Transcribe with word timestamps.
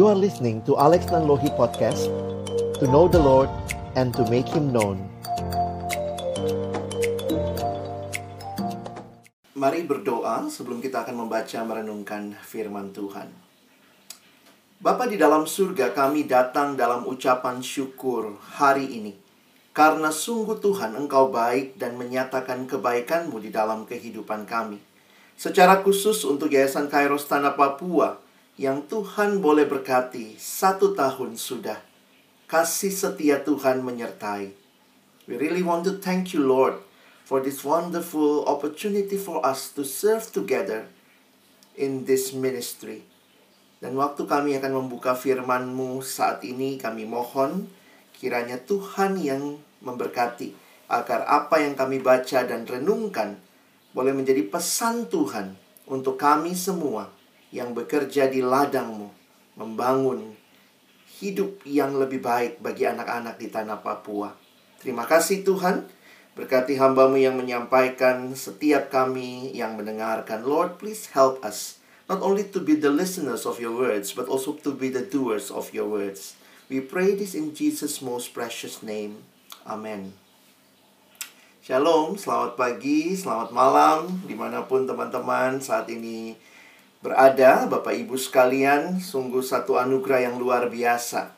You 0.00 0.08
are 0.08 0.16
listening 0.16 0.64
to 0.64 0.80
Alex 0.80 1.12
Nanlohi 1.12 1.52
Podcast 1.60 2.08
To 2.80 2.88
know 2.88 3.04
the 3.04 3.20
Lord 3.20 3.52
and 4.00 4.16
to 4.16 4.24
make 4.32 4.48
Him 4.48 4.72
known 4.72 4.96
Mari 9.52 9.84
berdoa 9.84 10.48
sebelum 10.48 10.80
kita 10.80 11.04
akan 11.04 11.28
membaca 11.28 11.60
merenungkan 11.68 12.32
firman 12.40 12.96
Tuhan. 12.96 13.28
Bapa 14.80 15.04
di 15.04 15.20
dalam 15.20 15.44
surga 15.44 15.92
kami 15.92 16.24
datang 16.24 16.80
dalam 16.80 17.04
ucapan 17.04 17.60
syukur 17.60 18.40
hari 18.56 18.88
ini. 18.88 19.12
Karena 19.76 20.08
sungguh 20.08 20.64
Tuhan 20.64 20.96
engkau 20.96 21.28
baik 21.28 21.76
dan 21.76 22.00
menyatakan 22.00 22.64
kebaikanmu 22.64 23.36
di 23.36 23.52
dalam 23.52 23.84
kehidupan 23.84 24.48
kami. 24.48 24.80
Secara 25.36 25.84
khusus 25.84 26.24
untuk 26.24 26.48
Yayasan 26.48 26.88
Kairos 26.88 27.28
Tanah 27.28 27.52
Papua 27.52 28.29
yang 28.60 28.84
Tuhan 28.84 29.40
boleh 29.40 29.64
berkati 29.64 30.36
satu 30.36 30.92
tahun 30.92 31.40
sudah. 31.40 31.80
Kasih 32.44 32.92
setia 32.92 33.40
Tuhan 33.40 33.80
menyertai. 33.80 34.52
We 35.24 35.40
really 35.40 35.64
want 35.64 35.88
to 35.88 35.96
thank 35.96 36.36
you 36.36 36.44
Lord 36.44 36.76
for 37.24 37.40
this 37.40 37.64
wonderful 37.64 38.44
opportunity 38.44 39.16
for 39.16 39.40
us 39.40 39.72
to 39.72 39.80
serve 39.80 40.28
together 40.28 40.92
in 41.72 42.04
this 42.04 42.36
ministry. 42.36 43.08
Dan 43.80 43.96
waktu 43.96 44.28
kami 44.28 44.60
akan 44.60 44.84
membuka 44.84 45.16
firman-Mu 45.16 46.04
saat 46.04 46.44
ini, 46.44 46.76
kami 46.76 47.08
mohon 47.08 47.64
kiranya 48.12 48.60
Tuhan 48.60 49.16
yang 49.24 49.56
memberkati 49.80 50.52
agar 50.92 51.24
apa 51.24 51.64
yang 51.64 51.72
kami 51.72 52.04
baca 52.04 52.44
dan 52.44 52.68
renungkan 52.68 53.40
boleh 53.96 54.12
menjadi 54.12 54.44
pesan 54.52 55.08
Tuhan 55.08 55.56
untuk 55.88 56.20
kami 56.20 56.52
semua 56.52 57.19
yang 57.50 57.74
bekerja 57.74 58.30
di 58.30 58.42
ladang-Mu, 58.42 59.10
membangun 59.58 60.38
hidup 61.20 61.60
yang 61.66 61.98
lebih 61.98 62.22
baik 62.22 62.62
bagi 62.64 62.86
anak-anak 62.86 63.36
di 63.36 63.50
tanah 63.50 63.82
Papua. 63.82 64.32
Terima 64.80 65.04
kasih 65.04 65.44
Tuhan. 65.44 65.84
Berkati 66.38 66.78
hambamu 66.78 67.20
yang 67.20 67.36
menyampaikan 67.36 68.32
setiap 68.32 68.88
kami 68.88 69.52
yang 69.52 69.76
mendengarkan. 69.76 70.46
Lord, 70.46 70.80
please 70.80 71.10
help 71.12 71.42
us. 71.44 71.82
Not 72.08 72.24
only 72.24 72.48
to 72.54 72.62
be 72.62 72.78
the 72.78 72.88
listeners 72.88 73.44
of 73.44 73.60
your 73.60 73.76
words, 73.76 74.14
but 74.16 74.30
also 74.30 74.56
to 74.64 74.70
be 74.72 74.88
the 74.88 75.04
doers 75.04 75.52
of 75.52 75.74
your 75.76 75.90
words. 75.90 76.38
We 76.70 76.80
pray 76.80 77.18
this 77.18 77.34
in 77.34 77.52
Jesus' 77.52 78.00
most 78.00 78.30
precious 78.30 78.80
name. 78.80 79.26
Amen. 79.66 80.14
Shalom, 81.60 82.16
selamat 82.16 82.56
pagi, 82.56 83.12
selamat 83.12 83.52
malam, 83.52 84.24
di 84.24 84.32
mana 84.32 84.64
pun 84.64 84.88
teman-teman 84.88 85.60
saat 85.60 85.86
ini 85.92 86.34
berada. 87.00 87.66
Bapak 87.66 87.96
Ibu 87.96 88.16
sekalian, 88.16 89.00
sungguh 89.00 89.42
satu 89.42 89.76
anugerah 89.76 90.30
yang 90.30 90.36
luar 90.36 90.68
biasa 90.68 91.32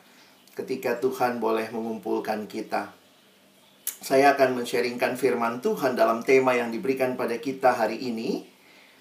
ketika 0.53 1.01
Tuhan 1.01 1.41
boleh 1.41 1.71
mengumpulkan 1.73 2.45
kita 2.45 3.03
saya 4.03 4.35
akan 4.35 4.59
men-sharingkan 4.59 5.15
firman 5.15 5.63
Tuhan 5.63 5.95
dalam 5.95 6.27
tema 6.27 6.51
yang 6.51 6.75
diberikan 6.75 7.15
pada 7.15 7.39
kita 7.39 7.71
hari 7.71 8.03
ini. 8.03 8.43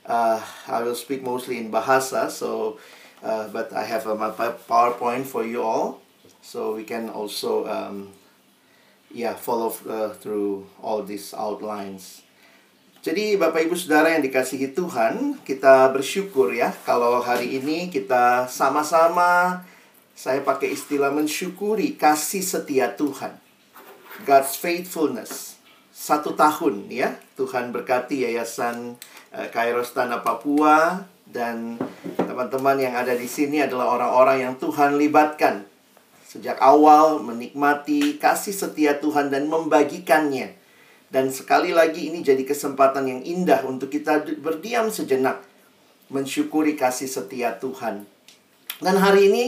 Uh, 0.06 0.38
I 0.70 0.82
will 0.86 0.94
speak 0.94 1.26
mostly 1.26 1.58
in 1.58 1.74
bahasa, 1.74 2.30
so 2.30 2.78
uh, 3.26 3.50
but 3.50 3.74
I 3.74 3.82
have 3.82 4.06
a, 4.06 4.14
my 4.14 4.30
PowerPoint 4.70 5.26
for 5.26 5.42
you 5.42 5.62
all, 5.62 6.02
so 6.38 6.78
we 6.78 6.86
can 6.86 7.10
also 7.10 7.66
um, 7.66 8.14
yeah 9.10 9.34
follow 9.34 9.74
uh, 9.90 10.14
through 10.14 10.70
all 10.78 11.02
these 11.02 11.34
outlines. 11.34 12.22
Jadi 13.02 13.34
Bapak 13.34 13.66
Ibu 13.66 13.74
Saudara 13.74 14.14
yang 14.14 14.22
dikasihi 14.22 14.78
Tuhan, 14.78 15.42
kita 15.42 15.90
bersyukur 15.90 16.54
ya 16.54 16.70
kalau 16.86 17.18
hari 17.18 17.58
ini 17.58 17.90
kita 17.90 18.46
sama-sama 18.46 19.58
saya 20.14 20.38
pakai 20.46 20.70
istilah 20.70 21.10
mensyukuri 21.10 21.98
kasih 21.98 22.46
setia 22.46 22.94
Tuhan. 22.94 23.34
God's 24.22 24.54
faithfulness. 24.54 25.58
Satu 25.90 26.38
tahun 26.38 26.86
ya, 26.94 27.18
Tuhan 27.34 27.74
berkati 27.74 28.22
Yayasan 28.22 28.94
uh, 29.34 29.50
Kairos 29.50 29.90
Tanah 29.90 30.22
Papua 30.22 31.02
dan 31.26 31.82
teman-teman 32.14 32.78
yang 32.78 32.94
ada 32.94 33.18
di 33.18 33.26
sini 33.26 33.66
adalah 33.66 33.98
orang-orang 33.98 34.46
yang 34.46 34.54
Tuhan 34.62 34.94
libatkan 34.94 35.66
sejak 36.22 36.54
awal 36.62 37.18
menikmati 37.18 38.22
kasih 38.22 38.54
setia 38.54 39.02
Tuhan 39.02 39.34
dan 39.34 39.50
membagikannya. 39.50 40.61
Dan 41.12 41.28
sekali 41.28 41.76
lagi 41.76 42.08
ini 42.08 42.24
jadi 42.24 42.40
kesempatan 42.40 43.04
yang 43.04 43.20
indah 43.20 43.68
untuk 43.68 43.92
kita 43.92 44.24
berdiam 44.40 44.88
sejenak 44.88 45.44
mensyukuri 46.08 46.72
kasih 46.72 47.04
setia 47.04 47.52
Tuhan. 47.60 48.08
Dan 48.80 48.96
hari 48.96 49.28
ini 49.28 49.44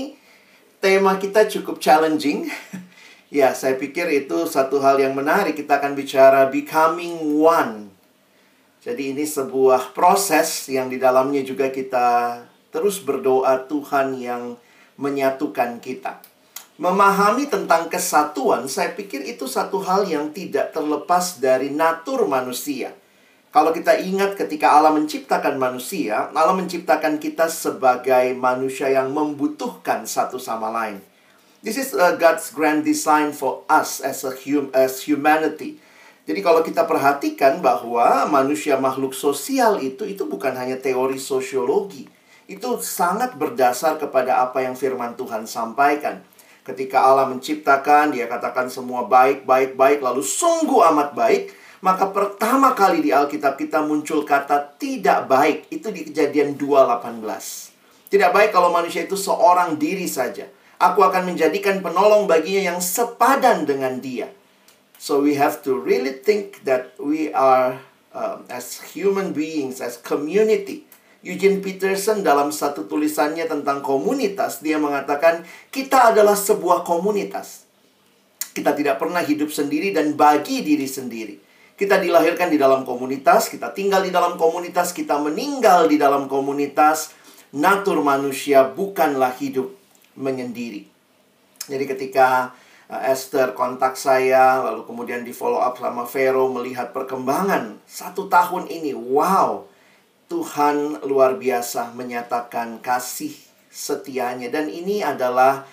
tema 0.85 1.17
kita 1.17 1.49
cukup 1.49 1.81
challenging 1.81 2.47
Ya, 3.35 3.51
saya 3.51 3.75
pikir 3.75 4.07
itu 4.15 4.47
satu 4.47 4.79
hal 4.79 5.03
yang 5.03 5.11
menarik. 5.19 5.59
Kita 5.59 5.83
akan 5.83 5.99
bicara 5.99 6.47
becoming 6.47 7.43
one. 7.43 7.91
Jadi 8.79 9.11
ini 9.11 9.27
sebuah 9.27 9.91
proses 9.91 10.71
yang 10.71 10.87
di 10.87 11.03
dalamnya 11.03 11.43
juga 11.43 11.67
kita 11.67 12.39
terus 12.71 13.03
berdoa 13.03 13.67
Tuhan 13.67 14.23
yang 14.23 14.55
menyatukan 14.95 15.83
kita. 15.83 16.23
Memahami 16.75 17.47
tentang 17.47 17.87
kesatuan, 17.87 18.67
saya 18.67 18.91
pikir 18.99 19.23
itu 19.23 19.47
satu 19.47 19.79
hal 19.87 20.11
yang 20.11 20.35
tidak 20.35 20.75
terlepas 20.75 21.39
dari 21.39 21.71
natur 21.71 22.27
manusia. 22.27 22.91
Kalau 23.55 23.71
kita 23.71 23.95
ingat 24.03 24.35
ketika 24.35 24.75
Allah 24.75 24.91
menciptakan 24.91 25.55
manusia, 25.55 26.35
Allah 26.35 26.59
menciptakan 26.59 27.23
kita 27.23 27.47
sebagai 27.47 28.35
manusia 28.35 28.91
yang 28.91 29.15
membutuhkan 29.15 30.03
satu 30.03 30.43
sama 30.43 30.75
lain. 30.75 30.99
This 31.63 31.79
is 31.79 31.95
uh, 31.95 32.19
God's 32.19 32.51
grand 32.51 32.83
design 32.83 33.31
for 33.31 33.63
us 33.71 34.03
as 34.03 34.27
a 34.27 34.35
hum 34.35 34.75
as 34.75 35.07
humanity. 35.07 35.79
Jadi 36.27 36.43
kalau 36.43 36.67
kita 36.67 36.91
perhatikan 36.91 37.63
bahwa 37.63 38.27
manusia 38.27 38.75
makhluk 38.75 39.15
sosial 39.15 39.79
itu 39.79 40.03
itu 40.03 40.27
bukan 40.27 40.59
hanya 40.59 40.75
teori 40.75 41.23
sosiologi. 41.23 42.11
Itu 42.51 42.83
sangat 42.83 43.39
berdasar 43.39 44.03
kepada 44.03 44.43
apa 44.43 44.67
yang 44.67 44.75
firman 44.75 45.15
Tuhan 45.15 45.47
sampaikan. 45.47 46.34
Ketika 46.65 47.05
Allah 47.05 47.29
menciptakan, 47.29 48.17
dia 48.17 48.25
katakan 48.25 48.73
semua 48.73 49.05
baik, 49.05 49.45
baik, 49.45 49.77
baik, 49.77 50.01
lalu 50.01 50.25
sungguh 50.25 50.81
amat 50.97 51.13
baik. 51.13 51.53
Maka 51.85 52.09
pertama 52.09 52.73
kali 52.73 53.05
di 53.05 53.13
Alkitab 53.13 53.61
kita 53.61 53.85
muncul 53.85 54.25
kata 54.25 54.73
tidak 54.81 55.29
baik. 55.29 55.69
Itu 55.69 55.93
di 55.93 56.09
kejadian 56.09 56.57
2.18. 56.57 57.21
Tidak 58.09 58.31
baik 58.33 58.57
kalau 58.57 58.73
manusia 58.73 59.05
itu 59.05 59.13
seorang 59.13 59.77
diri 59.77 60.09
saja. 60.09 60.49
Aku 60.81 61.05
akan 61.05 61.29
menjadikan 61.29 61.85
penolong 61.85 62.25
baginya 62.25 62.73
yang 62.73 62.81
sepadan 62.81 63.69
dengan 63.69 64.01
dia. 64.01 64.33
So 64.97 65.21
we 65.21 65.37
have 65.37 65.61
to 65.69 65.77
really 65.77 66.17
think 66.17 66.65
that 66.65 66.97
we 66.97 67.29
are 67.37 67.77
um, 68.17 68.49
as 68.49 68.81
human 68.97 69.37
beings, 69.37 69.85
as 69.85 70.01
community. 70.01 70.89
Eugene 71.25 71.65
Peterson 71.65 72.21
dalam 72.21 72.53
satu 72.53 72.85
tulisannya 72.85 73.49
tentang 73.49 73.81
komunitas, 73.81 74.61
dia 74.61 74.77
mengatakan 74.77 75.41
kita 75.73 76.13
adalah 76.13 76.37
sebuah 76.37 76.85
komunitas. 76.85 77.65
Kita 78.53 78.77
tidak 78.77 79.01
pernah 79.01 79.25
hidup 79.25 79.49
sendiri 79.49 79.91
dan 79.91 80.15
bagi 80.15 80.61
diri 80.61 80.85
sendiri. 80.85 81.41
Kita 81.75 81.99
dilahirkan 81.99 82.53
di 82.53 82.61
dalam 82.61 82.87
komunitas, 82.87 83.51
kita 83.51 83.75
tinggal 83.75 84.07
di 84.07 84.15
dalam 84.15 84.39
komunitas, 84.39 84.95
kita 84.95 85.19
meninggal 85.19 85.91
di 85.91 85.99
dalam 85.99 86.31
komunitas. 86.31 87.11
Natur 87.51 88.05
manusia 88.05 88.63
bukanlah 88.63 89.35
hidup 89.41 89.75
menyendiri. 90.15 90.87
Jadi 91.67 91.85
ketika 91.89 92.55
uh, 92.87 93.03
Esther 93.11 93.57
kontak 93.59 93.99
saya, 93.99 94.63
lalu 94.63 94.87
kemudian 94.87 95.27
di 95.27 95.35
follow 95.35 95.59
up 95.59 95.81
sama 95.81 96.07
Vero 96.07 96.47
melihat 96.53 96.95
perkembangan 96.95 97.81
satu 97.89 98.31
tahun 98.31 98.71
ini, 98.71 98.95
wow, 98.95 99.67
Tuhan 100.27 101.05
luar 101.05 101.37
biasa 101.37 101.93
menyatakan 101.93 102.81
kasih 102.81 103.37
setianya 103.69 104.49
dan 104.49 104.71
ini 104.71 105.05
adalah 105.05 105.67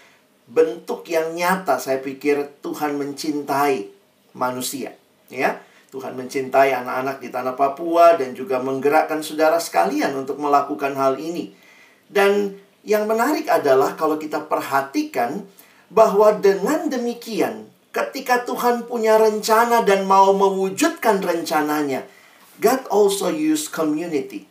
bentuk 0.51 1.07
yang 1.07 1.31
nyata 1.31 1.79
saya 1.79 2.03
pikir 2.03 2.59
Tuhan 2.59 2.99
mencintai 2.99 3.87
manusia, 4.35 4.91
ya. 5.31 5.61
Tuhan 5.91 6.15
mencintai 6.15 6.71
anak-anak 6.71 7.19
di 7.19 7.27
tanah 7.27 7.55
Papua 7.59 8.15
dan 8.15 8.31
juga 8.31 8.63
menggerakkan 8.63 9.19
saudara 9.19 9.59
sekalian 9.59 10.15
untuk 10.15 10.39
melakukan 10.39 10.95
hal 10.95 11.19
ini. 11.19 11.51
Dan 12.07 12.55
yang 12.87 13.11
menarik 13.11 13.51
adalah 13.51 13.99
kalau 13.99 14.15
kita 14.15 14.47
perhatikan 14.47 15.43
bahwa 15.91 16.31
dengan 16.39 16.87
demikian 16.87 17.67
ketika 17.91 18.47
Tuhan 18.47 18.87
punya 18.87 19.19
rencana 19.19 19.83
dan 19.83 20.07
mau 20.07 20.31
mewujudkan 20.31 21.19
rencananya, 21.19 22.07
God 22.61 22.85
also 22.93 23.33
use 23.33 23.65
community. 23.65 24.45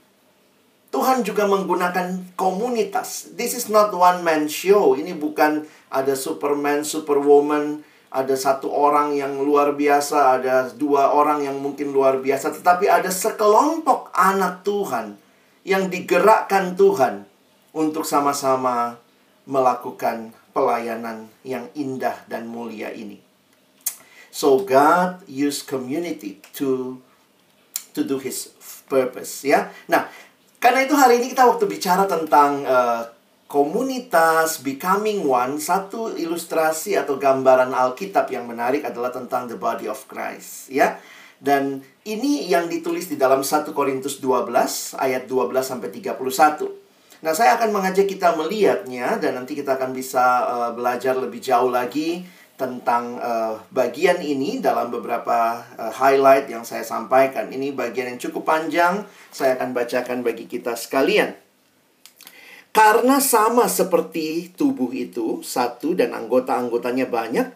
Tuhan 0.90 1.22
juga 1.22 1.46
menggunakan 1.46 2.34
komunitas. 2.34 3.30
This 3.38 3.54
is 3.54 3.70
not 3.70 3.94
one 3.94 4.26
man 4.26 4.50
show. 4.50 4.98
Ini 4.98 5.14
bukan 5.14 5.62
ada 5.86 6.18
Superman, 6.18 6.82
Superwoman, 6.82 7.86
ada 8.10 8.34
satu 8.34 8.66
orang 8.74 9.14
yang 9.14 9.38
luar 9.38 9.78
biasa, 9.78 10.42
ada 10.42 10.66
dua 10.74 11.14
orang 11.14 11.46
yang 11.46 11.62
mungkin 11.62 11.94
luar 11.94 12.18
biasa, 12.18 12.50
tetapi 12.50 12.90
ada 12.90 13.06
sekelompok 13.06 14.10
anak 14.10 14.66
Tuhan 14.66 15.14
yang 15.62 15.86
digerakkan 15.86 16.74
Tuhan 16.74 17.30
untuk 17.70 18.02
sama-sama 18.02 18.98
melakukan 19.46 20.34
pelayanan 20.50 21.30
yang 21.46 21.70
indah 21.78 22.18
dan 22.26 22.50
mulia 22.50 22.90
ini. 22.90 23.22
So 24.34 24.66
God 24.66 25.22
use 25.30 25.62
community 25.62 26.42
to 26.58 26.98
to 27.92 28.06
do 28.06 28.16
his 28.18 28.50
purpose 28.90 29.46
ya. 29.46 29.70
Nah, 29.86 30.10
karena 30.58 30.84
itu 30.84 30.94
hari 30.98 31.22
ini 31.22 31.32
kita 31.32 31.46
waktu 31.46 31.64
bicara 31.70 32.04
tentang 32.04 32.66
uh, 32.66 33.02
komunitas 33.50 34.62
becoming 34.62 35.26
one, 35.26 35.58
satu 35.58 36.14
ilustrasi 36.14 36.94
atau 36.94 37.18
gambaran 37.18 37.74
Alkitab 37.74 38.30
yang 38.30 38.46
menarik 38.46 38.86
adalah 38.86 39.10
tentang 39.10 39.50
the 39.50 39.58
body 39.58 39.90
of 39.90 40.04
Christ 40.06 40.70
ya. 40.70 40.98
Dan 41.40 41.80
ini 42.04 42.52
yang 42.52 42.68
ditulis 42.68 43.08
di 43.08 43.16
dalam 43.16 43.40
1 43.40 43.72
Korintus 43.72 44.20
12 44.20 44.52
ayat 45.00 45.24
12 45.24 45.64
sampai 45.64 45.88
31. 45.88 46.20
Nah, 47.20 47.32
saya 47.32 47.56
akan 47.56 47.72
mengajak 47.72 48.08
kita 48.08 48.36
melihatnya 48.36 49.16
dan 49.16 49.40
nanti 49.40 49.56
kita 49.56 49.80
akan 49.80 49.96
bisa 49.96 50.24
uh, 50.44 50.70
belajar 50.76 51.16
lebih 51.16 51.40
jauh 51.40 51.72
lagi 51.72 52.24
tentang 52.60 53.16
uh, 53.16 53.56
bagian 53.72 54.20
ini 54.20 54.60
dalam 54.60 54.92
beberapa 54.92 55.64
uh, 55.80 55.88
highlight 55.88 56.52
yang 56.52 56.60
saya 56.60 56.84
sampaikan. 56.84 57.48
Ini 57.48 57.72
bagian 57.72 58.12
yang 58.12 58.20
cukup 58.20 58.44
panjang, 58.44 59.08
saya 59.32 59.56
akan 59.56 59.72
bacakan 59.72 60.20
bagi 60.20 60.44
kita 60.44 60.76
sekalian. 60.76 61.32
Karena 62.70 63.18
sama 63.18 63.66
seperti 63.66 64.52
tubuh 64.54 64.92
itu, 64.94 65.40
satu 65.42 65.96
dan 65.96 66.14
anggota-anggotanya 66.14 67.10
banyak, 67.10 67.48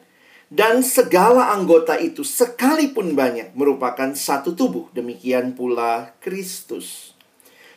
dan 0.50 0.82
segala 0.82 1.54
anggota 1.54 1.94
itu 1.94 2.26
sekalipun 2.26 3.14
banyak 3.14 3.54
merupakan 3.54 4.10
satu 4.10 4.58
tubuh. 4.58 4.90
Demikian 4.90 5.54
pula 5.54 6.18
Kristus. 6.18 7.13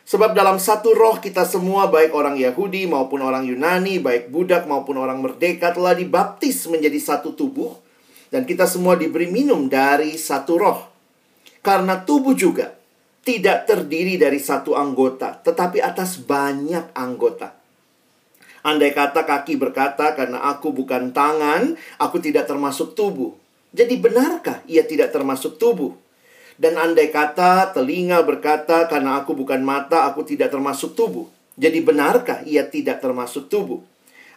Sebab 0.08 0.32
dalam 0.32 0.56
satu 0.56 0.96
roh 0.96 1.20
kita 1.20 1.44
semua 1.44 1.92
baik 1.92 2.16
orang 2.16 2.40
Yahudi 2.40 2.88
maupun 2.88 3.20
orang 3.20 3.44
Yunani, 3.44 4.00
baik 4.00 4.32
budak 4.32 4.64
maupun 4.64 4.96
orang 4.96 5.20
merdeka 5.20 5.68
telah 5.76 5.92
dibaptis 5.92 6.64
menjadi 6.64 6.96
satu 6.96 7.36
tubuh 7.36 7.76
dan 8.32 8.48
kita 8.48 8.64
semua 8.64 8.96
diberi 8.96 9.28
minum 9.28 9.68
dari 9.68 10.16
satu 10.16 10.56
roh. 10.56 10.80
Karena 11.60 12.00
tubuh 12.08 12.32
juga 12.32 12.72
tidak 13.20 13.68
terdiri 13.68 14.16
dari 14.16 14.40
satu 14.40 14.72
anggota, 14.72 15.44
tetapi 15.44 15.84
atas 15.84 16.16
banyak 16.24 16.96
anggota. 16.96 17.52
Andai 18.64 18.96
kata 18.96 19.28
kaki 19.28 19.60
berkata, 19.60 20.16
"Karena 20.16 20.40
aku 20.48 20.72
bukan 20.72 21.12
tangan, 21.12 21.76
aku 22.00 22.16
tidak 22.16 22.48
termasuk 22.48 22.96
tubuh." 22.96 23.36
Jadi, 23.76 24.00
benarkah 24.00 24.64
ia 24.64 24.88
tidak 24.88 25.12
termasuk 25.12 25.60
tubuh? 25.60 25.92
Dan 26.58 26.74
andai 26.74 27.14
kata 27.14 27.70
telinga 27.70 28.26
berkata, 28.26 28.90
karena 28.90 29.22
aku 29.22 29.30
bukan 29.38 29.62
mata, 29.62 30.10
aku 30.10 30.26
tidak 30.26 30.50
termasuk 30.50 30.98
tubuh. 30.98 31.30
Jadi 31.54 31.78
benarkah 31.78 32.42
ia 32.42 32.66
tidak 32.66 32.98
termasuk 32.98 33.46
tubuh? 33.46 33.78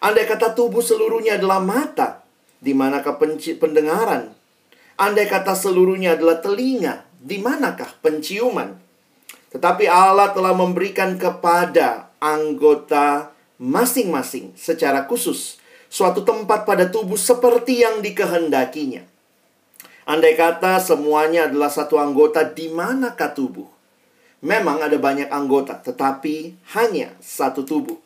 Andai 0.02 0.30
kata 0.30 0.54
tubuh 0.54 0.86
seluruhnya 0.86 1.42
adalah 1.42 1.58
mata, 1.58 2.22
di 2.62 2.78
manakah 2.78 3.18
pendengaran? 3.58 4.38
Andai 5.02 5.26
kata 5.26 5.58
seluruhnya 5.58 6.14
adalah 6.14 6.38
telinga, 6.38 7.10
di 7.18 7.42
manakah 7.42 7.90
penciuman? 8.06 8.78
Tetapi 9.50 9.90
Allah 9.90 10.30
telah 10.30 10.54
memberikan 10.54 11.18
kepada 11.18 12.14
anggota 12.22 13.34
masing-masing 13.58 14.54
secara 14.54 15.10
khusus 15.10 15.62
suatu 15.92 16.24
tempat 16.24 16.64
pada 16.64 16.88
tubuh 16.88 17.20
seperti 17.20 17.84
yang 17.84 18.00
dikehendakinya. 18.00 19.11
Andai 20.02 20.34
kata 20.34 20.82
semuanya 20.82 21.46
adalah 21.46 21.70
satu 21.70 22.02
anggota, 22.02 22.42
di 22.42 22.74
manakah 22.74 23.38
tubuh? 23.38 23.70
Memang 24.42 24.82
ada 24.82 24.98
banyak 24.98 25.30
anggota, 25.30 25.78
tetapi 25.78 26.58
hanya 26.74 27.14
satu 27.22 27.62
tubuh. 27.62 28.02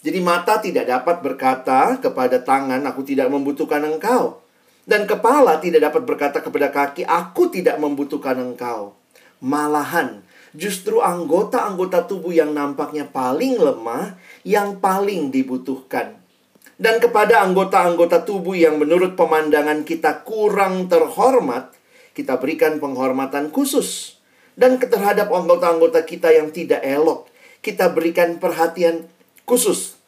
Jadi 0.00 0.22
mata 0.22 0.62
tidak 0.62 0.86
dapat 0.86 1.18
berkata 1.18 1.98
kepada 1.98 2.38
tangan, 2.38 2.78
aku 2.86 3.02
tidak 3.02 3.26
membutuhkan 3.26 3.82
engkau. 3.82 4.38
Dan 4.86 5.10
kepala 5.10 5.58
tidak 5.58 5.90
dapat 5.90 6.02
berkata 6.06 6.38
kepada 6.38 6.70
kaki, 6.70 7.02
aku 7.02 7.50
tidak 7.50 7.82
membutuhkan 7.82 8.38
engkau. 8.38 8.94
Malahan, 9.42 10.22
justru 10.54 11.02
anggota-anggota 11.02 12.06
tubuh 12.06 12.30
yang 12.30 12.54
nampaknya 12.54 13.10
paling 13.10 13.58
lemah, 13.58 14.14
yang 14.46 14.78
paling 14.78 15.34
dibutuhkan 15.34 16.19
dan 16.80 16.96
kepada 16.96 17.44
anggota-anggota 17.44 18.24
tubuh 18.24 18.56
yang 18.56 18.80
menurut 18.80 19.12
pemandangan 19.12 19.84
kita 19.84 20.24
kurang 20.24 20.88
terhormat, 20.88 21.76
kita 22.16 22.40
berikan 22.40 22.80
penghormatan 22.80 23.52
khusus. 23.52 24.16
Dan 24.56 24.80
terhadap 24.80 25.28
anggota-anggota 25.28 26.08
kita 26.08 26.32
yang 26.32 26.48
tidak 26.48 26.80
elok, 26.80 27.28
kita 27.60 27.92
berikan 27.92 28.40
perhatian 28.40 29.04
khusus. 29.44 30.00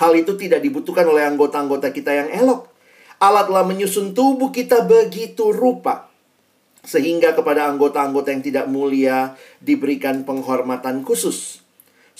Hal 0.00 0.16
itu 0.16 0.40
tidak 0.40 0.64
dibutuhkan 0.64 1.04
oleh 1.04 1.20
anggota-anggota 1.28 1.92
kita 1.92 2.16
yang 2.16 2.32
elok. 2.32 2.72
Allah 3.20 3.44
telah 3.44 3.68
menyusun 3.68 4.16
tubuh 4.16 4.48
kita 4.48 4.88
begitu 4.88 5.52
rupa. 5.52 6.08
Sehingga 6.80 7.36
kepada 7.36 7.68
anggota-anggota 7.68 8.32
yang 8.32 8.40
tidak 8.40 8.66
mulia 8.72 9.36
diberikan 9.60 10.24
penghormatan 10.24 11.04
khusus 11.04 11.60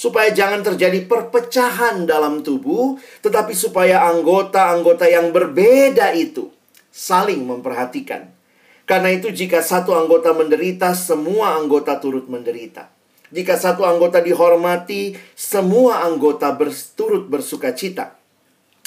supaya 0.00 0.32
jangan 0.32 0.64
terjadi 0.64 1.05
perpecahan 1.05 2.08
dalam 2.08 2.41
tubuh, 2.41 2.97
tetapi 3.20 3.52
supaya 3.52 4.08
anggota-anggota 4.08 5.05
yang 5.05 5.29
berbeda 5.29 6.17
itu 6.17 6.49
saling 6.88 7.44
memperhatikan. 7.44 8.32
Karena 8.88 9.12
itu, 9.12 9.29
jika 9.29 9.61
satu 9.61 9.93
anggota 9.93 10.32
menderita, 10.32 10.97
semua 10.97 11.61
anggota 11.61 12.00
turut 12.00 12.32
menderita. 12.32 12.88
Jika 13.29 13.61
satu 13.61 13.85
anggota 13.85 14.25
dihormati, 14.25 15.20
semua 15.37 16.00
anggota 16.08 16.49
berturut 16.56 17.29
bersuka 17.29 17.76
cita. 17.76 18.17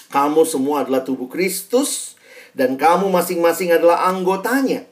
Kamu 0.09 0.49
semua 0.49 0.81
adalah 0.81 1.05
tubuh 1.05 1.29
Kristus, 1.29 2.17
dan 2.57 2.73
kamu 2.73 3.13
masing-masing 3.13 3.69
adalah 3.69 4.09
anggotanya. 4.09 4.89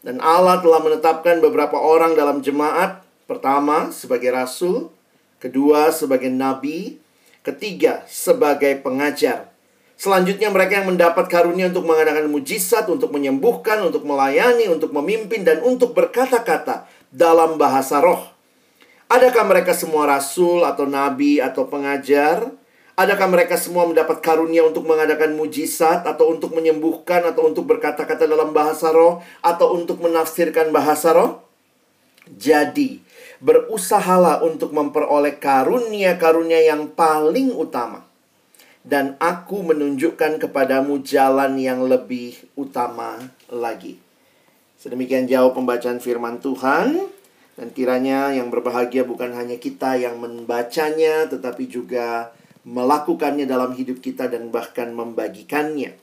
Dan 0.00 0.18
Allah 0.24 0.64
telah 0.64 0.80
menetapkan 0.80 1.44
beberapa 1.44 1.76
orang 1.76 2.16
dalam 2.16 2.40
jemaat, 2.40 3.04
pertama 3.28 3.92
sebagai 3.92 4.32
rasul, 4.32 4.96
kedua 5.38 5.90
sebagai 5.94 6.30
nabi, 6.30 6.98
ketiga 7.42 8.04
sebagai 8.06 8.78
pengajar. 8.82 9.50
Selanjutnya 9.98 10.46
mereka 10.54 10.78
yang 10.78 10.94
mendapat 10.94 11.26
karunia 11.26 11.66
untuk 11.74 11.90
mengadakan 11.90 12.30
mujizat, 12.30 12.86
untuk 12.86 13.10
menyembuhkan, 13.10 13.82
untuk 13.82 14.06
melayani, 14.06 14.70
untuk 14.70 14.94
memimpin, 14.94 15.42
dan 15.42 15.58
untuk 15.66 15.90
berkata-kata 15.90 16.86
dalam 17.10 17.58
bahasa 17.58 17.98
roh. 17.98 18.30
Adakah 19.10 19.42
mereka 19.48 19.74
semua 19.74 20.06
rasul 20.06 20.62
atau 20.62 20.86
nabi 20.86 21.42
atau 21.42 21.66
pengajar? 21.66 22.46
Adakah 22.94 23.26
mereka 23.26 23.58
semua 23.58 23.90
mendapat 23.90 24.22
karunia 24.22 24.62
untuk 24.62 24.86
mengadakan 24.86 25.34
mujizat 25.34 26.06
atau 26.06 26.30
untuk 26.30 26.54
menyembuhkan 26.54 27.24
atau 27.26 27.50
untuk 27.50 27.66
berkata-kata 27.66 28.26
dalam 28.26 28.54
bahasa 28.54 28.94
roh 28.94 29.18
atau 29.42 29.74
untuk 29.74 29.98
menafsirkan 29.98 30.70
bahasa 30.70 31.10
roh? 31.10 31.42
Jadi, 32.28 33.00
berusahalah 33.38 34.42
untuk 34.42 34.74
memperoleh 34.74 35.38
karunia-karunia 35.38 36.74
yang 36.74 36.90
paling 36.92 37.54
utama. 37.54 38.06
Dan 38.82 39.20
aku 39.20 39.62
menunjukkan 39.68 40.40
kepadamu 40.40 41.04
jalan 41.04 41.60
yang 41.60 41.84
lebih 41.84 42.34
utama 42.56 43.20
lagi. 43.52 44.00
Sedemikian 44.78 45.26
jauh 45.28 45.52
pembacaan 45.52 45.98
firman 45.98 46.38
Tuhan. 46.40 46.96
Dan 47.58 47.74
kiranya 47.74 48.30
yang 48.30 48.54
berbahagia 48.54 49.02
bukan 49.02 49.34
hanya 49.34 49.58
kita 49.58 49.98
yang 49.98 50.22
membacanya, 50.22 51.26
tetapi 51.26 51.66
juga 51.66 52.30
melakukannya 52.62 53.50
dalam 53.50 53.74
hidup 53.74 53.98
kita 53.98 54.30
dan 54.30 54.54
bahkan 54.54 54.94
membagikannya. 54.94 55.98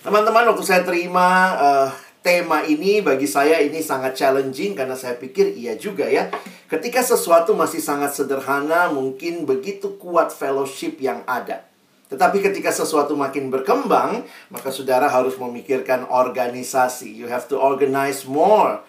Teman-teman, 0.00 0.48
waktu 0.48 0.64
saya 0.64 0.88
terima 0.88 1.52
uh, 1.52 1.90
tema 2.28 2.60
ini 2.60 3.00
bagi 3.00 3.24
saya 3.24 3.56
ini 3.64 3.80
sangat 3.80 4.12
challenging 4.12 4.76
karena 4.76 4.92
saya 4.92 5.16
pikir 5.16 5.56
iya 5.56 5.80
juga 5.80 6.04
ya. 6.04 6.28
Ketika 6.68 7.00
sesuatu 7.00 7.56
masih 7.56 7.80
sangat 7.80 8.12
sederhana, 8.12 8.92
mungkin 8.92 9.48
begitu 9.48 9.96
kuat 9.96 10.28
fellowship 10.28 11.00
yang 11.00 11.24
ada. 11.24 11.64
Tetapi 12.12 12.44
ketika 12.44 12.68
sesuatu 12.68 13.16
makin 13.16 13.48
berkembang, 13.48 14.28
maka 14.52 14.68
saudara 14.68 15.08
harus 15.08 15.40
memikirkan 15.40 16.04
organisasi. 16.04 17.08
You 17.08 17.32
have 17.32 17.48
to 17.48 17.56
organize 17.56 18.28
more. 18.28 18.84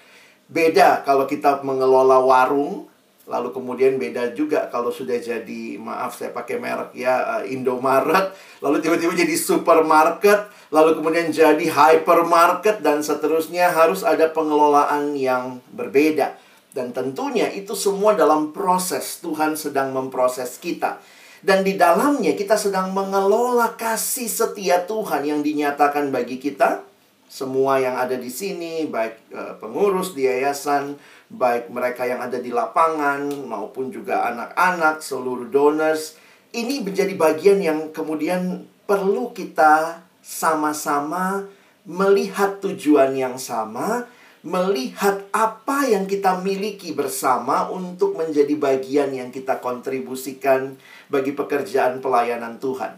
Beda 0.52 1.08
kalau 1.08 1.24
kita 1.24 1.64
mengelola 1.64 2.20
warung, 2.20 2.92
Lalu 3.30 3.54
kemudian 3.54 4.02
beda 4.02 4.34
juga 4.34 4.66
kalau 4.74 4.90
sudah 4.90 5.22
jadi, 5.22 5.78
maaf 5.78 6.18
saya 6.18 6.34
pakai 6.34 6.58
merek 6.58 6.98
ya, 6.98 7.38
uh, 7.38 7.44
Indomaret. 7.46 8.34
Lalu 8.58 8.82
tiba-tiba 8.82 9.14
jadi 9.14 9.36
supermarket. 9.38 10.50
Lalu 10.74 10.98
kemudian 10.98 11.30
jadi 11.30 11.62
hypermarket 11.62 12.82
dan 12.82 13.06
seterusnya. 13.06 13.70
Harus 13.70 14.02
ada 14.02 14.34
pengelolaan 14.34 15.14
yang 15.14 15.62
berbeda. 15.70 16.42
Dan 16.74 16.90
tentunya 16.90 17.54
itu 17.54 17.78
semua 17.78 18.18
dalam 18.18 18.50
proses. 18.50 19.22
Tuhan 19.22 19.54
sedang 19.54 19.94
memproses 19.94 20.58
kita. 20.58 20.98
Dan 21.46 21.62
di 21.62 21.78
dalamnya 21.78 22.34
kita 22.34 22.58
sedang 22.58 22.92
mengelola 22.98 23.78
kasih 23.78 24.28
setia 24.28 24.90
Tuhan 24.90 25.24
yang 25.24 25.46
dinyatakan 25.46 26.10
bagi 26.10 26.42
kita. 26.42 26.82
Semua 27.30 27.78
yang 27.78 27.94
ada 27.94 28.18
di 28.18 28.26
sini, 28.26 28.90
baik 28.90 29.30
uh, 29.38 29.54
pengurus 29.62 30.18
di 30.18 30.26
yayasan, 30.26 30.98
baik 31.30 31.70
mereka 31.70 32.10
yang 32.10 32.26
ada 32.26 32.42
di 32.42 32.50
lapangan 32.50 33.30
maupun 33.46 33.94
juga 33.94 34.26
anak-anak, 34.34 35.06
seluruh 35.06 35.48
donors, 35.54 36.18
ini 36.50 36.82
menjadi 36.82 37.14
bagian 37.14 37.62
yang 37.62 37.80
kemudian 37.94 38.66
perlu 38.90 39.30
kita 39.38 40.02
sama-sama 40.26 41.46
melihat 41.86 42.58
tujuan 42.62 43.14
yang 43.14 43.38
sama, 43.38 44.10
melihat 44.42 45.26
apa 45.30 45.86
yang 45.86 46.10
kita 46.10 46.42
miliki 46.42 46.98
bersama 46.98 47.70
untuk 47.70 48.18
menjadi 48.18 48.58
bagian 48.58 49.14
yang 49.14 49.30
kita 49.30 49.62
kontribusikan 49.62 50.78
bagi 51.14 51.38
pekerjaan 51.38 52.02
pelayanan 52.02 52.58
Tuhan. 52.58 52.98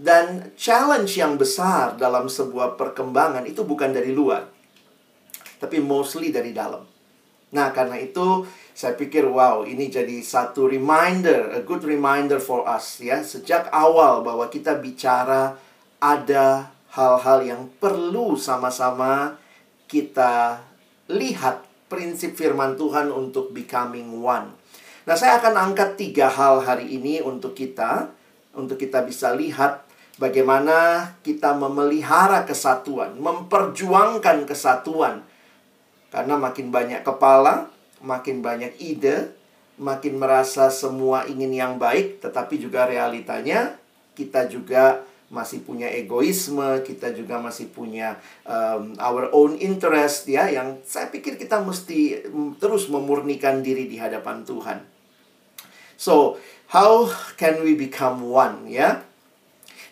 Dan 0.00 0.56
challenge 0.56 1.20
yang 1.20 1.36
besar 1.36 2.00
dalam 2.00 2.24
sebuah 2.24 2.80
perkembangan 2.80 3.44
itu 3.44 3.68
bukan 3.68 3.92
dari 3.92 4.16
luar, 4.16 4.48
tapi 5.60 5.76
mostly 5.76 6.32
dari 6.32 6.56
dalam. 6.56 6.99
Nah, 7.50 7.74
karena 7.74 7.98
itu 7.98 8.46
saya 8.74 8.94
pikir 8.94 9.26
wow, 9.26 9.66
ini 9.66 9.90
jadi 9.90 10.22
satu 10.22 10.70
reminder, 10.70 11.50
a 11.52 11.60
good 11.66 11.82
reminder 11.82 12.38
for 12.38 12.62
us 12.64 13.02
ya, 13.02 13.20
sejak 13.26 13.66
awal 13.74 14.22
bahwa 14.22 14.46
kita 14.46 14.78
bicara 14.78 15.58
ada 15.98 16.70
hal-hal 16.94 17.38
yang 17.42 17.62
perlu 17.78 18.38
sama-sama 18.38 19.38
kita 19.90 20.62
lihat 21.10 21.66
prinsip 21.90 22.38
firman 22.38 22.78
Tuhan 22.78 23.10
untuk 23.10 23.50
becoming 23.50 24.22
one. 24.22 24.54
Nah, 25.10 25.16
saya 25.18 25.42
akan 25.42 25.74
angkat 25.74 25.98
tiga 25.98 26.30
hal 26.30 26.62
hari 26.62 26.94
ini 26.94 27.18
untuk 27.18 27.58
kita, 27.58 28.14
untuk 28.54 28.78
kita 28.78 29.02
bisa 29.02 29.34
lihat 29.34 29.82
bagaimana 30.22 31.10
kita 31.26 31.56
memelihara 31.58 32.46
kesatuan, 32.46 33.18
memperjuangkan 33.18 34.46
kesatuan. 34.46 35.26
Karena 36.10 36.34
makin 36.34 36.74
banyak 36.74 37.06
kepala, 37.06 37.70
makin 38.02 38.42
banyak 38.42 38.74
ide, 38.82 39.30
makin 39.80 40.20
merasa 40.20 40.68
semua 40.68 41.24
ingin 41.30 41.54
yang 41.54 41.74
baik, 41.80 42.20
tetapi 42.20 42.60
juga 42.60 42.84
realitanya 42.84 43.78
kita 44.12 44.50
juga 44.50 45.06
masih 45.30 45.62
punya 45.62 45.86
egoisme, 45.86 46.82
kita 46.82 47.14
juga 47.14 47.38
masih 47.38 47.70
punya 47.70 48.18
um, 48.42 48.98
our 48.98 49.30
own 49.30 49.54
interest 49.62 50.26
ya 50.26 50.50
yang 50.50 50.82
saya 50.82 51.06
pikir 51.06 51.38
kita 51.38 51.62
mesti 51.62 52.26
terus 52.58 52.90
memurnikan 52.90 53.62
diri 53.62 53.86
di 53.86 53.94
hadapan 53.94 54.42
Tuhan. 54.42 54.82
So, 55.94 56.42
how 56.74 57.06
can 57.38 57.62
we 57.62 57.78
become 57.78 58.26
one 58.26 58.66
ya? 58.66 59.06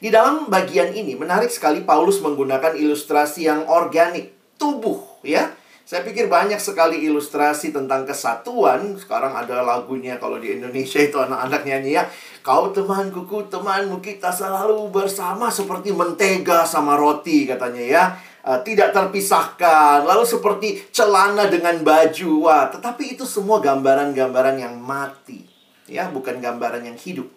Di 0.03 0.11
dalam 0.11 0.51
bagian 0.51 0.91
ini 0.91 1.15
menarik 1.15 1.55
sekali 1.55 1.87
Paulus 1.87 2.19
menggunakan 2.19 2.75
ilustrasi 2.75 3.47
yang 3.47 3.71
organik, 3.71 4.35
tubuh 4.59 5.23
ya. 5.23 5.55
Saya 5.89 6.05
pikir 6.05 6.29
banyak 6.29 6.61
sekali 6.61 7.01
ilustrasi 7.09 7.73
tentang 7.73 8.05
kesatuan. 8.05 9.01
Sekarang 9.01 9.33
ada 9.33 9.65
lagunya 9.65 10.21
kalau 10.21 10.37
di 10.37 10.53
Indonesia 10.53 11.01
itu 11.01 11.17
anak-anak 11.17 11.65
nyanyi 11.65 11.97
ya. 11.97 12.05
Kau 12.45 12.69
temanku, 12.77 13.25
ku 13.25 13.49
temanmu, 13.49 13.97
kita 14.05 14.29
selalu 14.29 14.93
bersama 14.93 15.49
seperti 15.49 15.97
mentega 15.97 16.69
sama 16.69 16.93
roti 16.93 17.49
katanya 17.49 17.81
ya. 17.81 18.05
Uh, 18.45 18.61
tidak 18.61 18.93
terpisahkan. 18.93 20.05
Lalu 20.05 20.29
seperti 20.29 20.69
celana 20.93 21.49
dengan 21.49 21.81
baju. 21.81 22.45
Wah, 22.45 22.69
tetapi 22.69 23.17
itu 23.17 23.25
semua 23.25 23.57
gambaran-gambaran 23.65 24.61
yang 24.61 24.77
mati. 24.77 25.49
Ya, 25.89 26.13
bukan 26.13 26.37
gambaran 26.37 26.85
yang 26.85 27.01
hidup. 27.01 27.33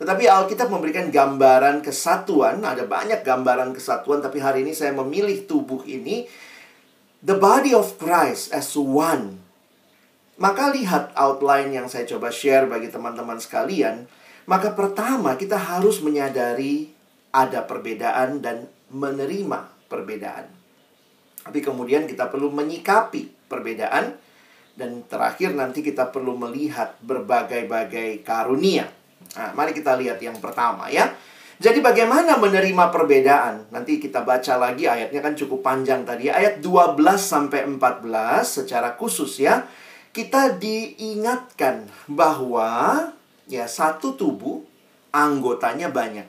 Tetapi 0.00 0.24
Alkitab 0.24 0.72
memberikan 0.72 1.12
gambaran 1.12 1.84
kesatuan, 1.84 2.64
ada 2.64 2.88
banyak 2.88 3.20
gambaran 3.20 3.76
kesatuan, 3.76 4.24
tapi 4.24 4.40
hari 4.40 4.64
ini 4.64 4.72
saya 4.72 4.96
memilih 4.96 5.44
tubuh 5.44 5.84
ini, 5.84 6.24
the 7.24 7.36
body 7.36 7.72
of 7.72 7.96
Christ 7.96 8.52
as 8.52 8.72
one. 8.76 9.40
Maka 10.40 10.72
lihat 10.72 11.12
outline 11.16 11.68
yang 11.68 11.86
saya 11.86 12.08
coba 12.08 12.32
share 12.32 12.64
bagi 12.64 12.88
teman-teman 12.88 13.36
sekalian. 13.36 14.08
Maka 14.48 14.72
pertama 14.72 15.36
kita 15.36 15.60
harus 15.60 16.00
menyadari 16.00 16.88
ada 17.30 17.62
perbedaan 17.68 18.40
dan 18.40 18.66
menerima 18.88 19.68
perbedaan. 19.86 20.48
Tapi 21.44 21.60
kemudian 21.60 22.08
kita 22.08 22.32
perlu 22.32 22.48
menyikapi 22.48 23.52
perbedaan 23.52 24.16
dan 24.74 25.04
terakhir 25.04 25.52
nanti 25.52 25.84
kita 25.84 26.08
perlu 26.08 26.40
melihat 26.40 26.96
berbagai-bagai 27.04 28.24
karunia 28.24 28.88
Nah, 29.36 29.54
mari 29.54 29.70
kita 29.70 29.94
lihat 29.94 30.18
yang 30.18 30.38
pertama 30.42 30.90
ya. 30.90 31.06
Jadi 31.60 31.84
bagaimana 31.84 32.40
menerima 32.40 32.88
perbedaan? 32.88 33.68
Nanti 33.68 34.00
kita 34.00 34.24
baca 34.24 34.56
lagi 34.56 34.88
ayatnya 34.88 35.20
kan 35.20 35.36
cukup 35.36 35.60
panjang 35.60 36.08
tadi. 36.08 36.32
Ayat 36.32 36.64
12 36.64 36.96
sampai 37.20 37.68
14 37.68 38.64
secara 38.64 38.96
khusus 38.96 39.44
ya. 39.44 39.68
Kita 40.08 40.56
diingatkan 40.56 41.84
bahwa 42.08 43.12
ya 43.44 43.68
satu 43.68 44.16
tubuh 44.16 44.64
anggotanya 45.12 45.92
banyak. 45.92 46.24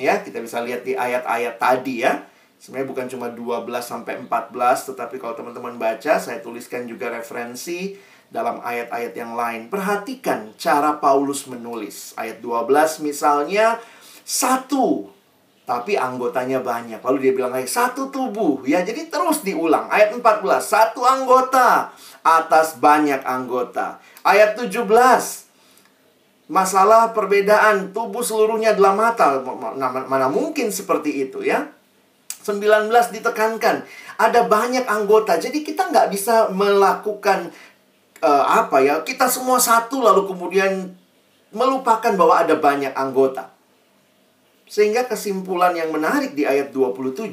Ya, 0.00 0.24
kita 0.24 0.40
bisa 0.40 0.64
lihat 0.64 0.88
di 0.88 0.96
ayat-ayat 0.96 1.60
tadi 1.60 2.00
ya. 2.00 2.24
Sebenarnya 2.56 2.88
bukan 2.88 3.06
cuma 3.12 3.28
12 3.28 3.84
sampai 3.84 4.16
14, 4.24 4.96
tetapi 4.96 5.20
kalau 5.20 5.36
teman-teman 5.36 5.76
baca 5.76 6.16
saya 6.16 6.40
tuliskan 6.40 6.88
juga 6.88 7.12
referensi 7.12 8.00
dalam 8.32 8.64
ayat-ayat 8.64 9.12
yang 9.12 9.36
lain. 9.36 9.68
Perhatikan 9.68 10.56
cara 10.56 10.96
Paulus 10.96 11.44
menulis. 11.44 12.16
Ayat 12.16 12.40
12 12.40 13.04
misalnya, 13.04 13.76
satu, 14.26 15.08
tapi 15.64 15.94
anggotanya 15.94 16.58
banyak. 16.58 16.98
Lalu 16.98 17.18
dia 17.22 17.32
bilang 17.32 17.54
lagi, 17.54 17.70
satu 17.70 18.10
tubuh. 18.10 18.66
Ya, 18.66 18.82
jadi 18.82 19.06
terus 19.06 19.46
diulang. 19.46 19.86
Ayat 19.86 20.14
14, 20.16 20.22
satu 20.66 21.06
anggota 21.06 21.94
atas 22.26 22.76
banyak 22.80 23.22
anggota. 23.22 24.02
Ayat 24.26 24.58
17, 24.58 24.82
masalah 26.50 27.14
perbedaan 27.14 27.94
tubuh 27.94 28.26
seluruhnya 28.26 28.74
adalah 28.74 28.92
mata. 28.98 29.38
Mana, 29.40 30.04
mana 30.10 30.26
mungkin 30.26 30.74
seperti 30.74 31.28
itu 31.28 31.46
ya. 31.46 31.70
19 32.40 32.88
ditekankan, 33.12 33.84
ada 34.16 34.40
banyak 34.48 34.88
anggota. 34.88 35.36
Jadi 35.36 35.60
kita 35.60 35.92
nggak 35.92 36.08
bisa 36.08 36.48
melakukan 36.50 37.52
uh, 38.24 38.44
apa 38.64 38.80
ya 38.80 38.94
kita 39.04 39.28
semua 39.28 39.60
satu 39.60 40.00
lalu 40.04 40.28
kemudian 40.28 40.92
melupakan 41.50 42.12
bahwa 42.14 42.40
ada 42.40 42.54
banyak 42.56 42.94
anggota. 42.94 43.50
Sehingga 44.70 45.10
kesimpulan 45.10 45.74
yang 45.74 45.90
menarik 45.90 46.38
di 46.38 46.46
ayat 46.46 46.70
27, 46.70 47.26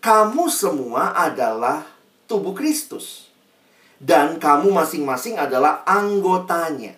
kamu 0.00 0.44
semua 0.48 1.12
adalah 1.12 1.84
tubuh 2.24 2.56
Kristus. 2.56 3.28
Dan 4.00 4.40
kamu 4.40 4.72
masing-masing 4.72 5.36
adalah 5.36 5.84
anggotanya. 5.84 6.96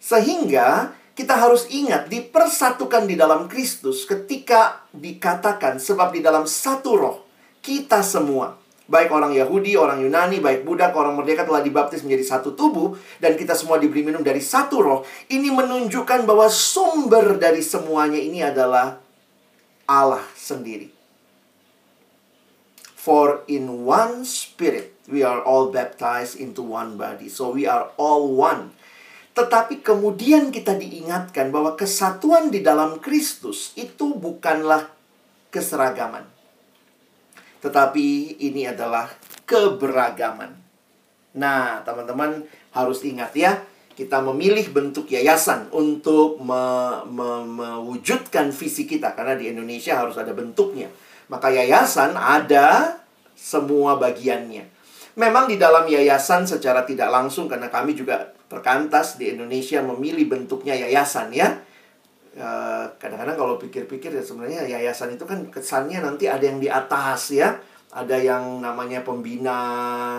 Sehingga 0.00 0.96
kita 1.12 1.36
harus 1.36 1.68
ingat 1.68 2.08
dipersatukan 2.08 3.04
di 3.04 3.18
dalam 3.18 3.44
Kristus 3.50 4.08
ketika 4.08 4.86
dikatakan 4.94 5.76
sebab 5.76 6.14
di 6.14 6.22
dalam 6.22 6.46
satu 6.46 6.90
roh 6.94 7.18
kita 7.58 8.06
semua 8.06 8.54
Baik 8.88 9.12
orang 9.12 9.36
Yahudi, 9.36 9.76
orang 9.76 10.00
Yunani, 10.00 10.40
baik 10.40 10.64
budak, 10.64 10.96
orang 10.96 11.12
merdeka 11.12 11.44
telah 11.44 11.60
dibaptis 11.60 12.00
menjadi 12.00 12.24
satu 12.24 12.56
tubuh 12.56 12.96
dan 13.20 13.36
kita 13.36 13.52
semua 13.52 13.76
diberi 13.76 14.00
minum 14.00 14.24
dari 14.24 14.40
satu 14.40 14.80
roh. 14.80 15.00
Ini 15.28 15.52
menunjukkan 15.52 16.24
bahwa 16.24 16.48
sumber 16.48 17.36
dari 17.36 17.60
semuanya 17.60 18.16
ini 18.16 18.40
adalah 18.40 18.96
Allah 19.84 20.24
sendiri. 20.32 20.88
For 22.96 23.44
in 23.44 23.84
one 23.84 24.24
spirit 24.24 24.96
we 25.04 25.20
are 25.20 25.44
all 25.44 25.68
baptized 25.68 26.40
into 26.40 26.64
one 26.64 26.96
body. 26.96 27.28
So 27.28 27.52
we 27.52 27.68
are 27.68 27.92
all 28.00 28.32
one. 28.32 28.72
Tetapi 29.36 29.84
kemudian 29.84 30.48
kita 30.48 30.80
diingatkan 30.80 31.52
bahwa 31.52 31.76
kesatuan 31.76 32.48
di 32.48 32.64
dalam 32.64 33.04
Kristus 33.04 33.76
itu 33.76 34.16
bukanlah 34.16 34.88
keseragaman 35.52 36.37
tetapi 37.58 38.38
ini 38.38 38.68
adalah 38.68 39.10
keberagaman. 39.48 40.54
Nah, 41.38 41.82
teman-teman 41.86 42.46
harus 42.74 43.02
ingat 43.06 43.34
ya, 43.34 43.58
kita 43.98 44.22
memilih 44.22 44.70
bentuk 44.70 45.10
yayasan 45.10 45.66
untuk 45.74 46.38
me 46.38 46.62
me 47.10 47.42
mewujudkan 47.42 48.54
visi 48.54 48.86
kita 48.86 49.18
karena 49.18 49.34
di 49.34 49.50
Indonesia 49.50 49.98
harus 49.98 50.14
ada 50.14 50.30
bentuknya. 50.30 50.86
Maka 51.26 51.50
yayasan 51.50 52.14
ada 52.14 52.98
semua 53.34 53.98
bagiannya. 53.98 54.70
Memang 55.18 55.50
di 55.50 55.58
dalam 55.58 55.90
yayasan 55.90 56.46
secara 56.46 56.86
tidak 56.86 57.10
langsung 57.10 57.50
karena 57.50 57.66
kami 57.66 57.98
juga 57.98 58.30
perkantas 58.46 59.18
di 59.18 59.34
Indonesia 59.34 59.82
memilih 59.82 60.30
bentuknya 60.30 60.78
yayasan 60.78 61.34
ya. 61.34 61.58
Eh, 62.38 62.84
kadang-kadang 63.02 63.34
kalau 63.34 63.54
pikir-pikir 63.58 64.14
ya 64.14 64.22
sebenarnya 64.22 64.62
yayasan 64.70 65.18
itu 65.18 65.26
kan 65.26 65.50
kesannya 65.50 65.98
nanti 65.98 66.30
ada 66.30 66.46
yang 66.46 66.62
di 66.62 66.70
atas 66.70 67.34
ya. 67.34 67.58
Ada 67.90 68.14
yang 68.14 68.62
namanya 68.62 69.02
pembina 69.02 69.58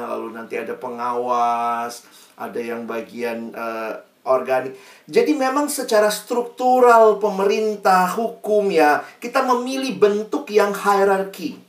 lalu 0.09 0.35
nanti 0.35 0.57
ada 0.57 0.73
pengawas 0.75 2.01
ada 2.33 2.57
yang 2.57 2.89
bagian 2.89 3.53
uh, 3.53 3.93
organik 4.25 4.73
jadi 5.05 5.37
memang 5.37 5.69
secara 5.69 6.09
struktural 6.09 7.21
pemerintah 7.21 8.09
hukum 8.17 8.73
ya 8.73 9.05
kita 9.21 9.45
memilih 9.45 10.01
bentuk 10.01 10.49
yang 10.49 10.73
hierarki. 10.73 11.61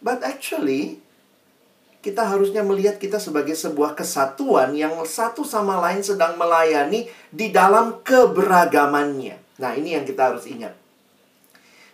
But 0.00 0.24
actually 0.24 1.04
kita 2.00 2.24
harusnya 2.24 2.64
melihat 2.64 2.96
kita 2.96 3.20
sebagai 3.20 3.52
sebuah 3.52 3.92
kesatuan 3.92 4.72
yang 4.72 4.96
satu 5.04 5.44
sama 5.44 5.76
lain 5.84 6.00
sedang 6.00 6.40
melayani 6.40 7.12
di 7.28 7.52
dalam 7.52 8.00
keberagamannya 8.00 9.39
Nah, 9.60 9.76
ini 9.76 9.92
yang 9.92 10.08
kita 10.08 10.32
harus 10.32 10.48
ingat. 10.48 10.72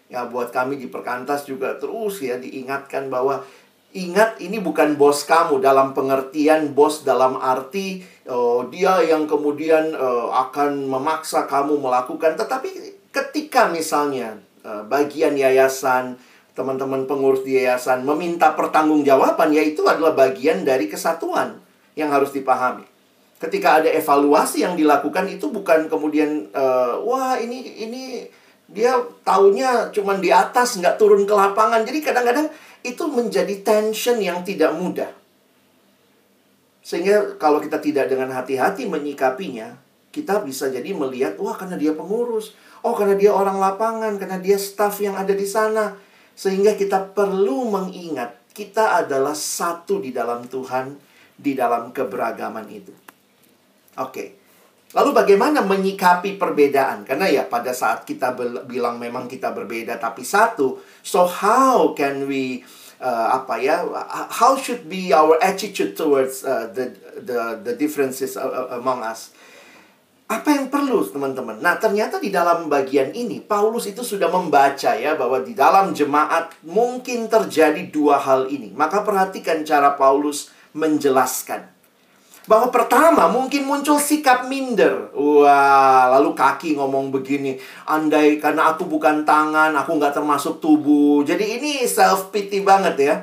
Ya, 0.06 0.22
buat 0.30 0.54
kami 0.54 0.78
di 0.78 0.86
perkantas 0.86 1.50
juga 1.50 1.74
terus 1.82 2.22
ya 2.22 2.38
diingatkan 2.38 3.10
bahwa 3.10 3.42
ingat 3.90 4.38
ini 4.38 4.62
bukan 4.62 4.94
bos 4.94 5.26
kamu 5.26 5.58
dalam 5.58 5.96
pengertian 5.96 6.76
bos 6.76 7.02
dalam 7.02 7.40
arti 7.40 8.04
uh, 8.28 8.62
dia 8.70 9.02
yang 9.02 9.24
kemudian 9.24 9.96
uh, 9.96 10.30
akan 10.46 10.84
memaksa 10.84 11.48
kamu 11.48 11.80
melakukan 11.80 12.36
tetapi 12.36 13.00
ketika 13.08 13.72
misalnya 13.72 14.36
uh, 14.62 14.84
bagian 14.84 15.32
yayasan 15.32 16.20
teman-teman 16.52 17.08
pengurus 17.08 17.40
di 17.40 17.56
yayasan 17.56 18.04
meminta 18.04 18.52
pertanggungjawaban 18.52 19.56
yaitu 19.56 19.82
adalah 19.88 20.12
bagian 20.12 20.62
dari 20.62 20.92
kesatuan 20.92 21.56
yang 21.96 22.12
harus 22.12 22.36
dipahami 22.36 22.84
ketika 23.36 23.84
ada 23.84 23.90
evaluasi 23.92 24.64
yang 24.64 24.74
dilakukan 24.74 25.28
itu 25.28 25.52
bukan 25.52 25.92
kemudian 25.92 26.48
uh, 26.56 26.96
wah 27.04 27.36
ini 27.36 27.84
ini 27.84 28.02
dia 28.66 28.98
tahunya 29.22 29.94
cuma 29.94 30.18
di 30.18 30.32
atas 30.32 30.80
nggak 30.80 30.96
turun 30.98 31.28
ke 31.28 31.34
lapangan. 31.36 31.84
Jadi 31.86 31.98
kadang-kadang 32.02 32.48
itu 32.82 33.04
menjadi 33.06 33.54
tension 33.62 34.18
yang 34.18 34.42
tidak 34.42 34.74
mudah. 34.74 35.10
Sehingga 36.82 37.38
kalau 37.38 37.58
kita 37.60 37.82
tidak 37.82 38.10
dengan 38.10 38.30
hati-hati 38.34 38.86
menyikapinya 38.86 39.74
kita 40.10 40.40
bisa 40.40 40.72
jadi 40.72 40.96
melihat 40.96 41.36
wah 41.36 41.54
karena 41.54 41.76
dia 41.76 41.92
pengurus. 41.92 42.56
Oh 42.80 42.96
karena 42.96 43.20
dia 43.20 43.36
orang 43.36 43.60
lapangan 43.60 44.16
karena 44.16 44.40
dia 44.40 44.56
staff 44.56 44.98
yang 45.04 45.14
ada 45.14 45.36
di 45.36 45.44
sana. 45.44 45.92
Sehingga 46.32 46.72
kita 46.72 47.12
perlu 47.12 47.68
mengingat 47.68 48.48
kita 48.56 49.04
adalah 49.04 49.36
satu 49.36 50.00
di 50.00 50.16
dalam 50.16 50.48
Tuhan 50.48 50.96
di 51.36 51.52
dalam 51.52 51.92
keberagaman 51.92 52.66
itu 52.72 53.05
oke. 54.00 54.46
Lalu 54.96 55.10
bagaimana 55.12 55.60
menyikapi 55.66 56.40
perbedaan? 56.40 57.04
Karena 57.04 57.28
ya 57.28 57.44
pada 57.44 57.74
saat 57.76 58.08
kita 58.08 58.32
bilang 58.64 58.96
memang 58.96 59.28
kita 59.28 59.52
berbeda 59.52 60.00
tapi 60.00 60.24
satu, 60.24 60.80
so 61.04 61.28
how 61.28 61.92
can 61.92 62.24
we 62.24 62.64
uh, 63.02 63.36
apa 63.36 63.60
ya? 63.60 63.84
How 64.32 64.56
should 64.56 64.88
be 64.88 65.12
our 65.12 65.36
attitude 65.42 65.98
towards 65.98 66.46
uh, 66.46 66.72
the 66.72 66.96
the 67.18 67.60
the 67.60 67.74
differences 67.76 68.40
among 68.72 69.04
us? 69.04 69.36
Apa 70.32 70.54
yang 70.54 70.72
perlu 70.72 71.04
teman-teman? 71.06 71.60
Nah 71.60 71.76
ternyata 71.78 72.16
di 72.16 72.32
dalam 72.32 72.66
bagian 72.66 73.12
ini 73.12 73.38
Paulus 73.44 73.86
itu 73.86 74.00
sudah 74.02 74.26
membaca 74.32 74.96
ya 74.96 75.12
bahwa 75.14 75.44
di 75.44 75.52
dalam 75.52 75.92
jemaat 75.92 76.56
mungkin 76.64 77.28
terjadi 77.28 77.84
dua 77.92 78.16
hal 78.22 78.48
ini. 78.48 78.72
Maka 78.72 79.04
perhatikan 79.04 79.60
cara 79.62 79.92
Paulus 79.94 80.50
menjelaskan 80.72 81.75
bahwa 82.46 82.70
pertama 82.70 83.26
mungkin 83.26 83.66
muncul 83.66 83.98
sikap 83.98 84.46
minder. 84.46 85.10
Wah, 85.12 86.10
lalu 86.16 86.32
kaki 86.32 86.78
ngomong 86.78 87.10
begini, 87.10 87.58
andai 87.84 88.38
karena 88.38 88.70
aku 88.72 88.86
bukan 88.86 89.26
tangan, 89.26 89.74
aku 89.74 89.98
nggak 89.98 90.14
termasuk 90.14 90.62
tubuh. 90.62 91.26
Jadi 91.26 91.58
ini 91.58 91.84
self 91.84 92.30
pity 92.30 92.62
banget 92.62 92.96
ya. 92.98 93.16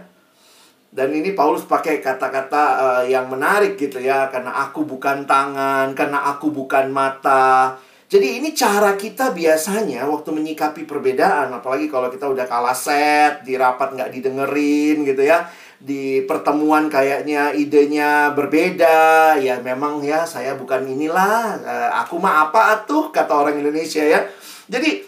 Dan 0.94 1.10
ini 1.10 1.34
Paulus 1.34 1.65
pakai 1.65 2.06
kata-kata 2.06 2.63
uh, 2.77 3.03
yang 3.10 3.25
menarik 3.25 3.82
gitu 3.82 3.98
ya, 3.98 4.30
karena 4.30 4.53
aku 4.70 4.86
bukan 4.86 5.25
tangan, 5.25 5.98
karena 5.98 6.30
aku 6.30 6.53
bukan 6.53 6.94
mata. 6.94 7.74
Jadi 8.13 8.38
ini 8.38 8.53
cara 8.53 8.94
kita 8.94 9.34
biasanya 9.34 10.06
waktu 10.06 10.30
menyikapi 10.30 10.86
perbedaan, 10.86 11.50
apalagi 11.50 11.89
kalau 11.89 12.13
kita 12.13 12.30
udah 12.30 12.46
kalah 12.46 12.77
set, 12.77 13.42
di 13.42 13.58
rapat 13.58 13.98
nggak 13.98 14.13
didengerin 14.13 15.01
gitu 15.01 15.25
ya 15.25 15.50
di 15.83 16.23
pertemuan 16.23 16.87
kayaknya 16.87 17.51
idenya 17.51 18.31
berbeda. 18.31 19.35
Ya 19.35 19.59
memang 19.59 19.99
ya 19.99 20.23
saya 20.23 20.55
bukan 20.55 20.87
inilah. 20.87 21.59
Uh, 21.59 21.89
aku 21.99 22.15
mah 22.23 22.47
apa 22.47 22.87
tuh 22.87 23.11
kata 23.11 23.35
orang 23.35 23.59
Indonesia 23.59 23.99
ya. 23.99 24.23
Jadi 24.72 25.03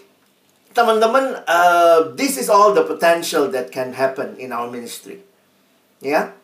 teman-teman 0.76 1.40
uh, 1.48 2.12
this 2.20 2.36
is 2.36 2.52
all 2.52 2.76
the 2.76 2.84
potential 2.84 3.48
that 3.48 3.72
can 3.72 3.96
happen 3.96 4.36
in 4.36 4.52
our 4.52 4.68
ministry. 4.68 5.24
Ya. 6.04 6.36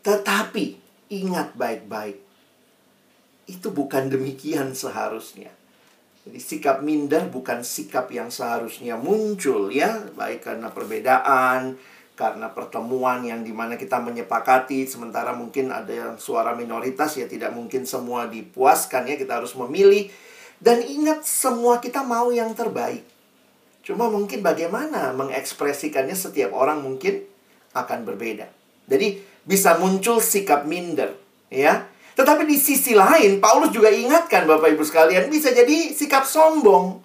Tetapi 0.00 0.80
ingat 1.12 1.52
baik-baik. 1.52 2.16
Itu 3.44 3.68
bukan 3.68 4.08
demikian 4.08 4.72
seharusnya. 4.72 5.52
Jadi 6.26 6.40
sikap 6.42 6.82
minder 6.82 7.28
bukan 7.30 7.62
sikap 7.62 8.08
yang 8.10 8.32
seharusnya 8.32 8.96
muncul 8.96 9.68
ya. 9.68 10.08
Baik 10.16 10.42
karena 10.42 10.72
perbedaan 10.72 11.78
karena 12.16 12.48
pertemuan 12.48 13.20
yang 13.28 13.44
di 13.44 13.52
mana 13.52 13.76
kita 13.76 14.00
menyepakati 14.00 14.88
sementara 14.88 15.36
mungkin 15.36 15.68
ada 15.68 15.92
yang 15.92 16.12
suara 16.16 16.56
minoritas 16.56 17.12
ya 17.20 17.28
tidak 17.28 17.52
mungkin 17.52 17.84
semua 17.84 18.24
dipuaskan 18.24 19.04
ya 19.04 19.20
kita 19.20 19.44
harus 19.44 19.52
memilih. 19.52 20.08
Dan 20.56 20.80
ingat 20.80 21.28
semua 21.28 21.76
kita 21.84 22.00
mau 22.00 22.32
yang 22.32 22.56
terbaik. 22.56 23.04
Cuma 23.84 24.08
mungkin 24.08 24.40
bagaimana 24.40 25.12
mengekspresikannya 25.12 26.16
setiap 26.16 26.56
orang 26.56 26.80
mungkin 26.80 27.20
akan 27.76 28.08
berbeda. 28.08 28.48
Jadi 28.88 29.20
bisa 29.44 29.76
muncul 29.76 30.24
sikap 30.24 30.64
minder 30.64 31.12
ya. 31.52 31.84
Tetapi 32.16 32.48
di 32.48 32.56
sisi 32.56 32.96
lain 32.96 33.44
Paulus 33.44 33.76
juga 33.76 33.92
ingatkan 33.92 34.48
Bapak 34.48 34.72
Ibu 34.72 34.88
sekalian 34.88 35.28
bisa 35.28 35.52
jadi 35.52 35.92
sikap 35.92 36.24
sombong 36.24 37.04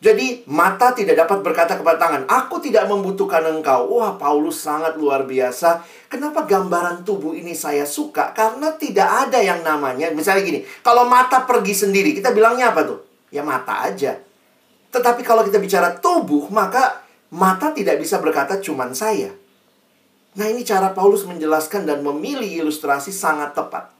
jadi 0.00 0.48
mata 0.48 0.96
tidak 0.96 1.12
dapat 1.12 1.44
berkata 1.44 1.76
kepada 1.76 2.00
tangan, 2.00 2.24
aku 2.24 2.56
tidak 2.56 2.88
membutuhkan 2.88 3.44
engkau. 3.44 4.00
Wah, 4.00 4.16
Paulus 4.16 4.56
sangat 4.56 4.96
luar 4.96 5.28
biasa. 5.28 5.84
Kenapa 6.08 6.48
gambaran 6.48 7.04
tubuh 7.04 7.36
ini 7.36 7.52
saya 7.52 7.84
suka? 7.84 8.32
Karena 8.32 8.72
tidak 8.80 9.28
ada 9.28 9.44
yang 9.44 9.60
namanya, 9.60 10.08
misalnya 10.08 10.40
gini, 10.40 10.60
kalau 10.80 11.04
mata 11.04 11.44
pergi 11.44 11.76
sendiri, 11.76 12.16
kita 12.16 12.32
bilangnya 12.32 12.72
apa 12.72 12.88
tuh? 12.88 13.04
Ya 13.28 13.44
mata 13.44 13.84
aja. 13.84 14.16
Tetapi 14.88 15.20
kalau 15.20 15.44
kita 15.44 15.60
bicara 15.60 15.92
tubuh, 16.00 16.48
maka 16.48 17.04
mata 17.36 17.68
tidak 17.76 18.00
bisa 18.00 18.16
berkata 18.24 18.56
cuman 18.56 18.96
saya. 18.96 19.36
Nah, 20.32 20.48
ini 20.48 20.64
cara 20.64 20.96
Paulus 20.96 21.28
menjelaskan 21.28 21.84
dan 21.84 22.00
memilih 22.00 22.64
ilustrasi 22.64 23.12
sangat 23.12 23.52
tepat. 23.52 23.92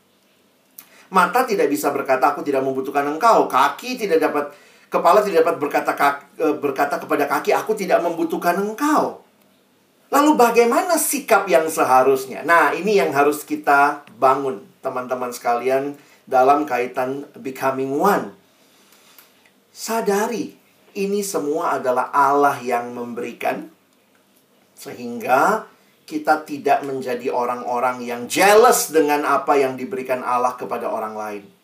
Mata 1.13 1.45
tidak 1.45 1.69
bisa 1.69 1.93
berkata 1.93 2.33
aku 2.33 2.41
tidak 2.41 2.65
membutuhkan 2.65 3.05
engkau, 3.05 3.45
kaki 3.53 4.01
tidak 4.01 4.25
dapat 4.25 4.49
Kepala 4.91 5.23
tidak 5.23 5.47
dapat 5.47 5.57
berkata, 5.63 5.93
e, 6.35 6.47
berkata 6.59 6.99
kepada 6.99 7.31
kaki, 7.31 7.55
aku 7.55 7.79
tidak 7.79 8.03
membutuhkan 8.03 8.59
engkau. 8.59 9.23
Lalu 10.11 10.35
bagaimana 10.35 10.99
sikap 10.99 11.47
yang 11.47 11.71
seharusnya? 11.71 12.43
Nah, 12.43 12.75
ini 12.75 12.99
yang 12.99 13.15
harus 13.15 13.47
kita 13.47 14.03
bangun, 14.19 14.67
teman-teman 14.83 15.31
sekalian, 15.31 15.95
dalam 16.27 16.67
kaitan 16.67 17.31
becoming 17.39 17.95
one. 17.95 18.35
Sadari, 19.71 20.59
ini 20.99 21.23
semua 21.23 21.79
adalah 21.79 22.11
Allah 22.11 22.59
yang 22.59 22.91
memberikan, 22.91 23.71
sehingga 24.75 25.71
kita 26.11 26.43
tidak 26.43 26.83
menjadi 26.83 27.31
orang-orang 27.31 28.03
yang 28.03 28.27
jealous 28.27 28.91
dengan 28.91 29.23
apa 29.23 29.55
yang 29.55 29.79
diberikan 29.79 30.27
Allah 30.27 30.59
kepada 30.59 30.91
orang 30.91 31.15
lain. 31.15 31.60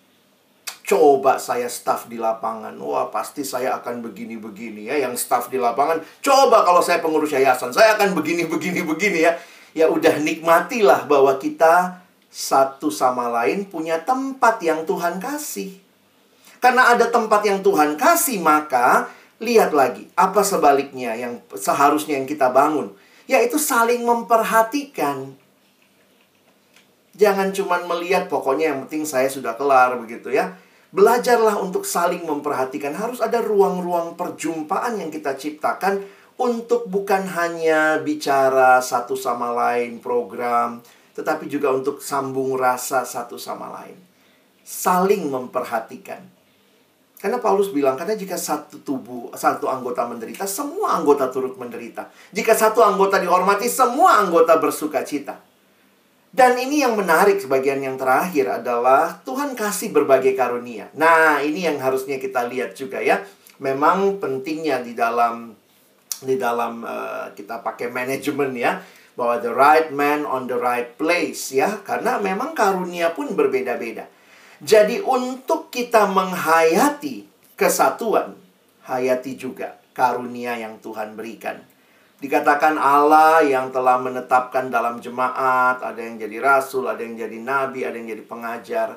Coba 0.87 1.43
saya 1.43 1.67
staff 1.67 2.07
di 2.07 2.15
lapangan. 2.15 2.71
Wah, 2.79 3.11
pasti 3.11 3.43
saya 3.43 3.75
akan 3.83 4.07
begini-begini 4.07 4.87
ya. 4.87 5.03
Yang 5.03 5.27
staff 5.27 5.51
di 5.51 5.59
lapangan, 5.59 5.99
coba 6.23 6.63
kalau 6.63 6.79
saya 6.79 7.03
pengurus 7.03 7.35
yayasan, 7.35 7.75
saya 7.75 7.99
akan 7.99 8.15
begini-begini 8.15 8.87
begini 8.87 9.27
ya. 9.27 9.35
Ya 9.75 9.91
udah 9.91 10.23
nikmatilah 10.23 11.11
bahwa 11.11 11.35
kita 11.43 12.07
satu 12.31 12.95
sama 12.95 13.27
lain 13.27 13.67
punya 13.67 13.99
tempat 14.07 14.63
yang 14.63 14.87
Tuhan 14.87 15.19
kasih. 15.19 15.75
Karena 16.63 16.95
ada 16.95 17.11
tempat 17.11 17.43
yang 17.43 17.67
Tuhan 17.67 17.99
kasih, 17.99 18.39
maka 18.39 19.11
lihat 19.43 19.75
lagi 19.75 20.07
apa 20.15 20.47
sebaliknya 20.47 21.19
yang 21.19 21.43
seharusnya 21.51 22.15
yang 22.15 22.31
kita 22.31 22.47
bangun, 22.55 22.95
yaitu 23.27 23.59
saling 23.59 24.07
memperhatikan. 24.07 25.35
Jangan 27.19 27.51
cuma 27.51 27.83
melihat 27.91 28.31
pokoknya 28.31 28.71
yang 28.71 28.79
penting 28.87 29.03
saya 29.03 29.27
sudah 29.27 29.59
kelar 29.59 29.99
begitu 29.99 30.31
ya 30.31 30.55
Belajarlah 30.95 31.59
untuk 31.59 31.83
saling 31.83 32.23
memperhatikan. 32.23 32.95
Harus 32.95 33.19
ada 33.19 33.43
ruang-ruang 33.43 34.15
perjumpaan 34.15 35.03
yang 35.03 35.11
kita 35.11 35.35
ciptakan 35.35 36.03
untuk 36.37 36.87
bukan 36.87 37.25
hanya 37.33 37.99
bicara 38.05 38.79
satu 38.79 39.17
sama 39.17 39.51
lain 39.51 39.99
program, 40.05 40.85
tetapi 41.17 41.49
juga 41.49 41.73
untuk 41.73 42.05
sambung 42.05 42.55
rasa 42.55 43.03
satu 43.09 43.41
sama 43.41 43.73
lain. 43.83 43.97
Saling 44.63 45.33
memperhatikan. 45.33 46.21
Karena 47.17 47.41
Paulus 47.41 47.73
bilang, 47.73 47.97
karena 47.97 48.13
jika 48.13 48.37
satu 48.37 48.85
tubuh, 48.85 49.33
satu 49.33 49.73
anggota 49.73 50.05
menderita, 50.05 50.45
semua 50.45 51.01
anggota 51.01 51.33
turut 51.33 51.57
menderita. 51.57 52.13
Jika 52.37 52.53
satu 52.53 52.85
anggota 52.85 53.17
dihormati, 53.17 53.73
semua 53.73 54.21
anggota 54.21 54.61
bersuka 54.61 55.01
cita. 55.01 55.41
Dan 56.37 56.61
ini 56.61 56.85
yang 56.85 57.01
menarik 57.01 57.41
sebagian 57.41 57.81
yang 57.81 57.97
terakhir 57.97 58.61
adalah 58.61 59.25
Tuhan 59.25 59.57
kasih 59.57 59.89
berbagai 59.89 60.37
karunia. 60.37 60.93
Nah, 60.93 61.41
ini 61.41 61.65
yang 61.65 61.81
harusnya 61.81 62.21
kita 62.21 62.45
lihat 62.45 62.77
juga 62.77 63.01
ya. 63.01 63.25
Memang 63.57 64.21
pentingnya 64.21 64.85
di 64.85 64.93
dalam 64.93 65.57
di 66.21 66.37
dalam 66.37 66.85
uh, 66.85 67.33
kita 67.33 67.65
pakai 67.65 67.89
manajemen 67.89 68.53
ya 68.53 68.85
bahwa 69.17 69.41
the 69.41 69.49
right 69.49 69.89
man 69.89 70.29
on 70.29 70.45
the 70.45 70.57
right 70.61 71.01
place 71.01 71.57
ya 71.57 71.81
karena 71.81 72.21
memang 72.21 72.53
karunia 72.53 73.17
pun 73.17 73.33
berbeda-beda. 73.33 74.05
Jadi 74.61 75.01
untuk 75.01 75.73
kita 75.73 76.05
menghayati 76.05 77.25
kesatuan, 77.57 78.37
hayati 78.85 79.41
juga 79.41 79.81
karunia 79.97 80.61
yang 80.61 80.77
Tuhan 80.85 81.17
berikan. 81.17 81.65
Dikatakan 82.17 82.81
Allah 82.81 83.45
yang 83.45 83.69
telah 83.69 84.01
menetapkan 84.01 84.73
dalam 84.73 85.05
jemaat, 85.05 85.85
ada 85.85 86.01
yang 86.01 86.17
jadi 86.17 86.41
rasul, 86.41 86.89
ada 86.89 87.05
yang 87.05 87.13
jadi 87.13 87.37
nabi, 87.45 87.85
ada 87.85 87.93
yang 87.93 88.09
jadi 88.09 88.25
pengajar. 88.25 88.89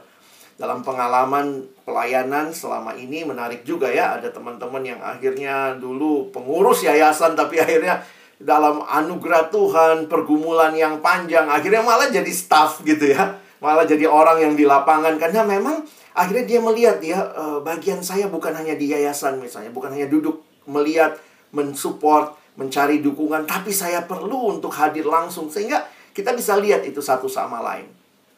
Dalam 0.55 0.83
pengalaman 0.83 1.67
pelayanan 1.83 2.55
selama 2.55 2.95
ini 2.95 3.27
menarik 3.27 3.67
juga 3.67 3.91
ya, 3.91 4.15
ada 4.15 4.31
teman-teman 4.31 4.83
yang 4.87 4.99
akhirnya 5.03 5.75
dulu 5.75 6.31
pengurus 6.31 6.83
yayasan 6.87 7.35
tapi 7.35 7.59
akhirnya 7.59 8.03
dalam 8.39 8.87
anugerah 8.87 9.51
Tuhan, 9.51 10.07
pergumulan 10.07 10.71
yang 10.71 11.03
panjang, 11.03 11.51
akhirnya 11.51 11.83
malah 11.83 12.07
jadi 12.07 12.31
staff 12.31 12.87
gitu 12.87 13.11
ya. 13.11 13.35
Malah 13.59 13.83
jadi 13.83 14.07
orang 14.07 14.39
yang 14.39 14.55
di 14.55 14.63
lapangan 14.63 15.19
karena 15.19 15.43
memang 15.43 15.83
akhirnya 16.15 16.47
dia 16.47 16.59
melihat 16.63 17.03
ya 17.03 17.19
bagian 17.59 17.99
saya 17.99 18.31
bukan 18.31 18.55
hanya 18.55 18.79
di 18.79 18.95
yayasan 18.95 19.43
misalnya, 19.43 19.75
bukan 19.75 19.91
hanya 19.91 20.07
duduk 20.07 20.39
melihat, 20.71 21.19
mensupport, 21.51 22.38
mencari 22.59 22.99
dukungan, 22.99 23.47
tapi 23.47 23.71
saya 23.71 24.03
perlu 24.03 24.59
untuk 24.59 24.75
hadir 24.75 25.07
langsung 25.07 25.47
sehingga 25.47 25.87
kita 26.11 26.35
bisa 26.35 26.59
lihat 26.59 26.83
itu 26.83 26.99
satu 26.99 27.31
sama 27.31 27.63
lain. 27.63 27.87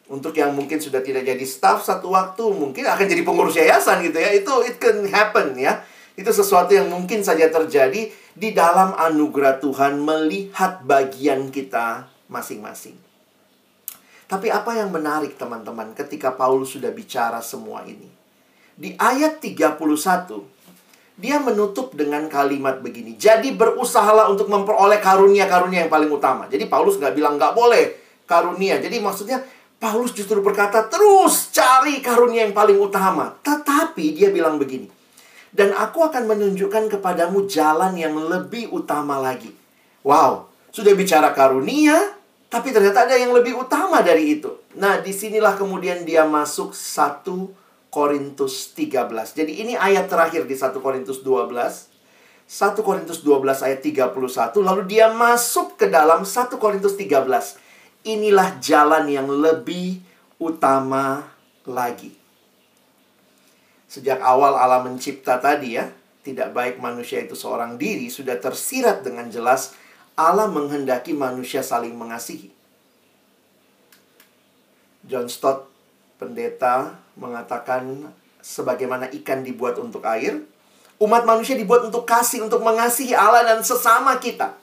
Untuk 0.06 0.30
yang 0.38 0.54
mungkin 0.54 0.78
sudah 0.78 1.02
tidak 1.02 1.26
jadi 1.26 1.42
staff 1.42 1.82
satu 1.82 2.14
waktu, 2.14 2.46
mungkin 2.54 2.86
akan 2.86 3.06
jadi 3.10 3.26
pengurus 3.26 3.58
yayasan 3.58 4.06
gitu 4.06 4.22
ya. 4.22 4.30
Itu 4.30 4.62
it 4.62 4.78
can 4.78 5.02
happen 5.10 5.58
ya. 5.58 5.82
Itu 6.14 6.30
sesuatu 6.30 6.70
yang 6.70 6.86
mungkin 6.86 7.26
saja 7.26 7.50
terjadi 7.50 8.12
di 8.36 8.48
dalam 8.54 8.94
anugerah 8.94 9.58
Tuhan 9.58 9.98
melihat 9.98 10.84
bagian 10.86 11.50
kita 11.50 12.06
masing-masing. 12.30 12.94
Tapi 14.28 14.48
apa 14.48 14.76
yang 14.76 14.88
menarik 14.88 15.36
teman-teman 15.36 15.92
ketika 15.92 16.32
Paulus 16.32 16.72
sudah 16.76 16.88
bicara 16.88 17.40
semua 17.44 17.84
ini? 17.84 18.08
Di 18.72 18.96
ayat 18.96 19.44
31, 19.44 19.76
dia 21.22 21.38
menutup 21.38 21.94
dengan 21.94 22.26
kalimat 22.26 22.82
begini. 22.82 23.14
Jadi 23.14 23.54
berusahalah 23.54 24.26
untuk 24.26 24.50
memperoleh 24.50 24.98
karunia-karunia 24.98 25.86
yang 25.86 25.92
paling 25.92 26.10
utama. 26.10 26.50
Jadi 26.50 26.66
Paulus 26.66 26.98
nggak 26.98 27.14
bilang 27.14 27.38
nggak 27.38 27.54
boleh 27.54 27.84
karunia. 28.26 28.82
Jadi 28.82 28.98
maksudnya 28.98 29.38
Paulus 29.78 30.10
justru 30.10 30.42
berkata, 30.42 30.90
terus 30.90 31.54
cari 31.54 32.02
karunia 32.02 32.42
yang 32.42 32.54
paling 32.54 32.74
utama. 32.74 33.38
Tetapi 33.38 34.18
dia 34.18 34.34
bilang 34.34 34.58
begini, 34.58 34.90
dan 35.54 35.70
aku 35.78 36.02
akan 36.02 36.26
menunjukkan 36.26 36.90
kepadamu 36.98 37.46
jalan 37.46 37.94
yang 37.94 38.18
lebih 38.18 38.74
utama 38.74 39.22
lagi. 39.22 39.54
Wow, 40.02 40.50
sudah 40.74 40.94
bicara 40.98 41.30
karunia, 41.30 42.18
tapi 42.50 42.74
ternyata 42.74 43.06
ada 43.06 43.14
yang 43.14 43.30
lebih 43.30 43.54
utama 43.58 44.02
dari 44.02 44.38
itu. 44.38 44.50
Nah, 44.74 44.98
di 44.98 45.14
sinilah 45.14 45.54
kemudian 45.54 46.02
dia 46.02 46.26
masuk 46.26 46.74
1 46.74 47.61
Korintus 47.92 48.72
13. 48.72 49.36
Jadi 49.36 49.52
ini 49.60 49.76
ayat 49.76 50.08
terakhir 50.08 50.48
di 50.48 50.56
1 50.56 50.72
Korintus 50.80 51.20
12. 51.20 51.52
1 52.48 52.80
Korintus 52.80 53.20
12 53.20 53.68
ayat 53.68 53.80
31. 53.84 54.64
Lalu 54.64 54.82
dia 54.88 55.12
masuk 55.12 55.76
ke 55.76 55.92
dalam 55.92 56.24
1 56.24 56.56
Korintus 56.56 56.96
13 56.96 57.60
inilah 58.08 58.58
jalan 58.64 59.06
yang 59.12 59.28
lebih 59.28 60.00
utama 60.40 61.28
lagi. 61.68 62.16
Sejak 63.86 64.24
awal 64.24 64.56
Allah 64.56 64.80
mencipta 64.80 65.36
tadi 65.36 65.76
ya, 65.76 65.92
tidak 66.24 66.56
baik 66.56 66.80
manusia 66.80 67.20
itu 67.20 67.36
seorang 67.36 67.76
diri 67.76 68.08
sudah 68.08 68.40
tersirat 68.40 69.04
dengan 69.04 69.28
jelas 69.28 69.76
Allah 70.16 70.48
menghendaki 70.48 71.12
manusia 71.12 71.60
saling 71.60 71.92
mengasihi. 71.92 72.48
John 75.02 75.26
Stott, 75.26 75.71
pendeta, 76.22 76.94
mengatakan 77.18 78.14
sebagaimana 78.38 79.10
ikan 79.10 79.42
dibuat 79.42 79.74
untuk 79.82 80.06
air, 80.06 80.38
umat 81.02 81.26
manusia 81.26 81.58
dibuat 81.58 81.82
untuk 81.82 82.06
kasih, 82.06 82.46
untuk 82.46 82.62
mengasihi 82.62 83.10
Allah 83.10 83.42
dan 83.42 83.58
sesama 83.66 84.22
kita. 84.22 84.54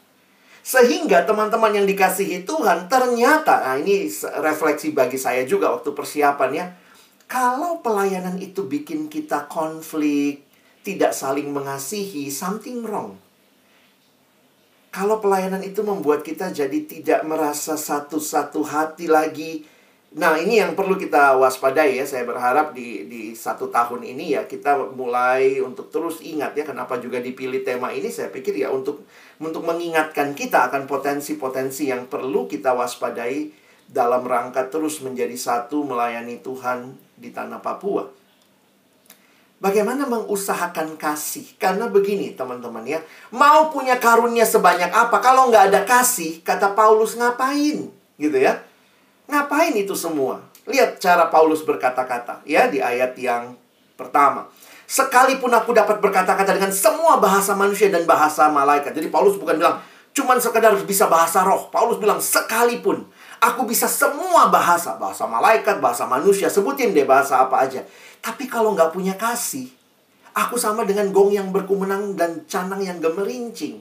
Sehingga 0.63 1.27
teman-teman 1.27 1.75
yang 1.75 1.83
dikasihi 1.83 2.47
Tuhan 2.47 2.87
ternyata, 2.87 3.59
nah 3.59 3.75
ini 3.75 4.07
refleksi 4.39 4.95
bagi 4.95 5.19
saya 5.19 5.43
juga 5.43 5.75
waktu 5.75 5.91
persiapannya. 5.91 6.87
Kalau 7.27 7.83
pelayanan 7.83 8.39
itu 8.39 8.65
bikin 8.65 9.11
kita 9.11 9.51
konflik, 9.51 10.47
tidak 10.81 11.11
saling 11.11 11.51
mengasihi, 11.51 12.31
something 12.31 12.81
wrong. 12.87 13.19
Kalau 14.89 15.21
pelayanan 15.21 15.61
itu 15.61 15.85
membuat 15.85 16.25
kita 16.25 16.49
jadi 16.49 16.79
tidak 16.89 17.21
merasa 17.21 17.77
satu-satu 17.77 18.65
hati 18.65 19.05
lagi, 19.05 19.61
Nah, 20.09 20.41
ini 20.41 20.57
yang 20.57 20.73
perlu 20.73 20.97
kita 20.97 21.37
waspadai 21.37 22.01
ya. 22.01 22.05
Saya 22.05 22.25
berharap 22.25 22.73
di 22.73 23.05
di 23.05 23.37
satu 23.37 23.69
tahun 23.69 24.01
ini 24.01 24.33
ya 24.33 24.49
kita 24.49 24.89
mulai 24.97 25.61
untuk 25.61 25.93
terus 25.93 26.17
ingat 26.25 26.57
ya 26.57 26.65
kenapa 26.65 26.97
juga 26.97 27.21
dipilih 27.21 27.61
tema 27.61 27.93
ini. 27.93 28.09
Saya 28.09 28.33
pikir 28.33 28.57
ya 28.57 28.73
untuk 28.73 29.05
untuk 29.37 29.61
mengingatkan 29.61 30.33
kita 30.33 30.65
akan 30.73 30.89
potensi-potensi 30.89 31.93
yang 31.93 32.09
perlu 32.09 32.49
kita 32.49 32.73
waspadai 32.73 33.53
dalam 33.85 34.25
rangka 34.25 34.65
terus 34.73 34.97
menjadi 35.05 35.37
satu 35.37 35.85
melayani 35.85 36.41
Tuhan 36.41 36.97
di 37.13 37.29
tanah 37.29 37.61
Papua. 37.61 38.09
Bagaimana 39.59 40.07
mengusahakan 40.07 40.95
kasih? 40.95 41.53
Karena 41.59 41.91
begini 41.91 42.31
teman-teman 42.31 42.87
ya, 42.87 43.03
mau 43.35 43.67
punya 43.67 43.99
karunia 43.99 44.47
sebanyak 44.47 44.87
apa 44.87 45.19
kalau 45.19 45.51
nggak 45.51 45.69
ada 45.69 45.81
kasih, 45.83 46.39
kata 46.47 46.71
Paulus 46.71 47.19
ngapain? 47.19 47.91
Gitu 48.15 48.37
ya. 48.39 48.68
Ngapain 49.29 49.77
itu 49.77 49.93
semua? 49.93 50.41
Lihat 50.65 50.97
cara 50.97 51.29
Paulus 51.29 51.61
berkata-kata 51.61 52.41
ya 52.49 52.65
di 52.65 52.81
ayat 52.81 53.13
yang 53.13 53.53
pertama. 53.93 54.49
Sekalipun 54.89 55.53
aku 55.53 55.69
dapat 55.69 56.01
berkata-kata 56.01 56.57
dengan 56.57 56.73
semua 56.73 57.21
bahasa 57.21 57.53
manusia 57.53 57.93
dan 57.93 58.09
bahasa 58.09 58.49
malaikat. 58.49 58.89
Jadi 58.89 59.13
Paulus 59.13 59.37
bukan 59.37 59.61
bilang 59.61 59.77
cuman 60.17 60.41
sekedar 60.41 60.73
bisa 60.81 61.05
bahasa 61.05 61.45
roh. 61.45 61.69
Paulus 61.69 62.01
bilang 62.01 62.17
sekalipun 62.17 63.05
aku 63.37 63.69
bisa 63.69 63.85
semua 63.85 64.49
bahasa, 64.49 64.97
bahasa 64.97 65.29
malaikat, 65.29 65.77
bahasa 65.77 66.09
manusia, 66.09 66.49
sebutin 66.49 66.97
deh 66.97 67.05
bahasa 67.05 67.45
apa 67.45 67.69
aja. 67.69 67.85
Tapi 68.19 68.49
kalau 68.49 68.73
nggak 68.73 68.89
punya 68.89 69.13
kasih, 69.13 69.69
aku 70.33 70.57
sama 70.57 70.89
dengan 70.89 71.13
gong 71.13 71.37
yang 71.37 71.53
berkumenang 71.53 72.17
dan 72.17 72.49
canang 72.49 72.81
yang 72.81 72.97
gemerincing. 72.97 73.79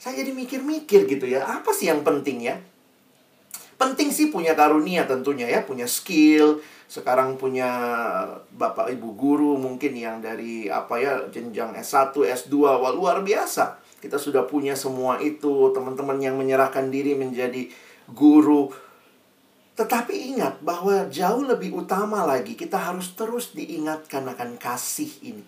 Saya 0.00 0.22
jadi 0.24 0.32
mikir-mikir 0.32 1.04
gitu 1.10 1.26
ya, 1.26 1.44
apa 1.44 1.74
sih 1.74 1.90
yang 1.90 2.00
penting 2.00 2.46
ya? 2.46 2.56
Penting 3.78 4.10
sih 4.10 4.34
punya 4.34 4.58
karunia 4.58 5.06
tentunya 5.06 5.46
ya, 5.46 5.62
punya 5.62 5.86
skill. 5.86 6.58
Sekarang 6.90 7.38
punya 7.38 7.70
bapak 8.50 8.90
ibu 8.90 9.14
guru 9.14 9.54
mungkin 9.54 9.94
yang 9.94 10.18
dari 10.18 10.66
apa 10.66 10.98
ya 10.98 11.14
jenjang 11.30 11.78
S1, 11.78 12.10
S2, 12.10 12.58
wah 12.58 12.90
luar 12.90 13.22
biasa. 13.22 13.78
Kita 14.02 14.18
sudah 14.18 14.42
punya 14.50 14.74
semua 14.74 15.22
itu, 15.22 15.70
teman-teman 15.70 16.18
yang 16.18 16.34
menyerahkan 16.34 16.90
diri 16.90 17.14
menjadi 17.14 17.70
guru. 18.10 18.74
Tetapi 19.78 20.34
ingat 20.34 20.58
bahwa 20.58 21.06
jauh 21.06 21.46
lebih 21.46 21.70
utama 21.70 22.26
lagi 22.26 22.58
kita 22.58 22.74
harus 22.74 23.14
terus 23.14 23.54
diingatkan 23.54 24.26
akan 24.26 24.58
kasih 24.58 25.12
ini. 25.22 25.46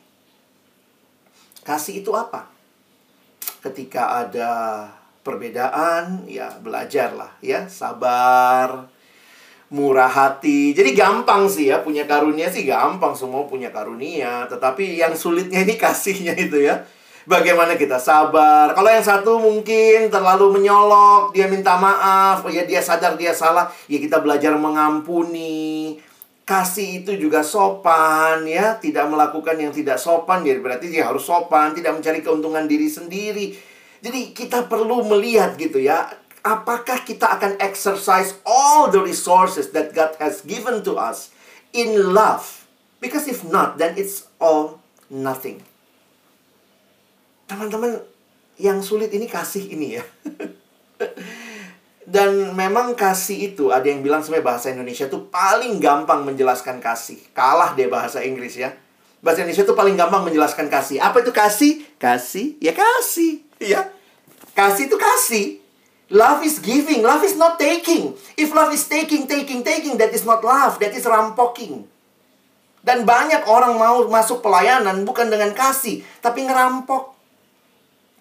Kasih 1.66 2.06
itu 2.06 2.14
apa? 2.14 2.46
Ketika 3.58 4.22
ada 4.22 4.52
perbedaan, 5.20 6.24
ya 6.24 6.56
belajarlah 6.60 7.36
ya, 7.44 7.68
sabar, 7.68 8.88
murah 9.70 10.10
hati. 10.10 10.72
Jadi 10.72 10.96
gampang 10.96 11.46
sih 11.46 11.68
ya, 11.70 11.84
punya 11.84 12.08
karunia 12.08 12.48
sih 12.48 12.64
gampang, 12.64 13.12
semua 13.12 13.44
punya 13.46 13.70
karunia. 13.70 14.48
Tetapi 14.48 14.98
yang 14.98 15.12
sulitnya 15.12 15.62
ini 15.62 15.76
kasihnya 15.76 16.34
itu 16.36 16.64
ya. 16.64 16.82
Bagaimana 17.28 17.76
kita 17.76 18.00
sabar. 18.00 18.72
Kalau 18.72 18.90
yang 18.90 19.04
satu 19.04 19.38
mungkin 19.38 20.08
terlalu 20.08 20.56
menyolok, 20.56 21.36
dia 21.36 21.46
minta 21.46 21.76
maaf, 21.76 22.42
ya 22.48 22.64
dia 22.64 22.80
sadar 22.80 23.14
dia 23.14 23.36
salah, 23.36 23.68
ya 23.86 24.00
kita 24.00 24.18
belajar 24.24 24.56
mengampuni. 24.56 26.00
Kasih 26.48 27.04
itu 27.04 27.14
juga 27.14 27.46
sopan 27.46 28.42
ya, 28.42 28.74
tidak 28.82 29.06
melakukan 29.06 29.54
yang 29.54 29.70
tidak 29.70 30.02
sopan, 30.02 30.42
jadi 30.42 30.58
berarti 30.58 30.90
dia 30.90 31.06
harus 31.06 31.22
sopan, 31.22 31.70
tidak 31.70 31.94
mencari 31.94 32.26
keuntungan 32.26 32.66
diri 32.66 32.90
sendiri 32.90 33.69
jadi 34.00 34.32
kita 34.32 34.64
perlu 34.64 35.04
melihat 35.04 35.60
gitu 35.60 35.76
ya, 35.76 36.08
apakah 36.40 37.04
kita 37.04 37.36
akan 37.36 37.60
exercise 37.60 38.36
all 38.48 38.88
the 38.88 39.00
resources 39.00 39.76
that 39.76 39.92
God 39.92 40.16
has 40.16 40.40
given 40.40 40.80
to 40.88 40.96
us 40.96 41.32
in 41.76 42.16
love? 42.16 42.64
Because 43.00 43.28
if 43.28 43.44
not, 43.44 43.76
then 43.76 43.96
it's 44.00 44.28
all 44.40 44.80
nothing. 45.12 45.60
Teman-teman, 47.48 48.00
yang 48.60 48.80
sulit 48.84 49.12
ini 49.12 49.28
kasih 49.28 49.68
ini 49.68 50.00
ya. 50.00 50.04
Dan 52.10 52.56
memang 52.56 52.96
kasih 52.98 53.52
itu 53.52 53.70
ada 53.70 53.86
yang 53.86 54.02
bilang 54.02 54.20
sebenarnya 54.20 54.46
bahasa 54.48 54.66
Indonesia 54.72 55.06
itu 55.06 55.30
paling 55.30 55.78
gampang 55.78 56.26
menjelaskan 56.26 56.82
kasih. 56.82 57.20
Kalah 57.36 57.76
deh 57.76 57.86
bahasa 57.86 58.20
Inggris 58.24 58.56
ya. 58.56 58.74
Bahasa 59.20 59.44
Indonesia 59.44 59.64
itu 59.68 59.76
paling 59.76 59.94
gampang 59.94 60.24
menjelaskan 60.24 60.72
kasih. 60.72 60.98
Apa 60.98 61.22
itu 61.22 61.30
kasih? 61.30 61.84
Kasih, 62.00 62.56
ya 62.58 62.72
kasih. 62.72 63.49
Ya. 63.60 63.92
Kasih 64.56 64.88
itu 64.88 64.96
kasih. 64.96 65.46
Love 66.10 66.42
is 66.42 66.58
giving, 66.58 67.06
love 67.06 67.22
is 67.22 67.38
not 67.38 67.54
taking. 67.54 68.18
If 68.34 68.50
love 68.50 68.74
is 68.74 68.82
taking, 68.90 69.30
taking, 69.30 69.62
taking, 69.62 69.94
that 70.02 70.10
is 70.10 70.26
not 70.26 70.42
love, 70.42 70.82
that 70.82 70.90
is 70.90 71.06
rampoking. 71.06 71.86
Dan 72.82 73.06
banyak 73.06 73.46
orang 73.46 73.78
mau 73.78 74.02
masuk 74.10 74.42
pelayanan 74.42 75.06
bukan 75.06 75.30
dengan 75.30 75.54
kasih, 75.54 76.02
tapi 76.18 76.50
ngerampok. 76.50 77.14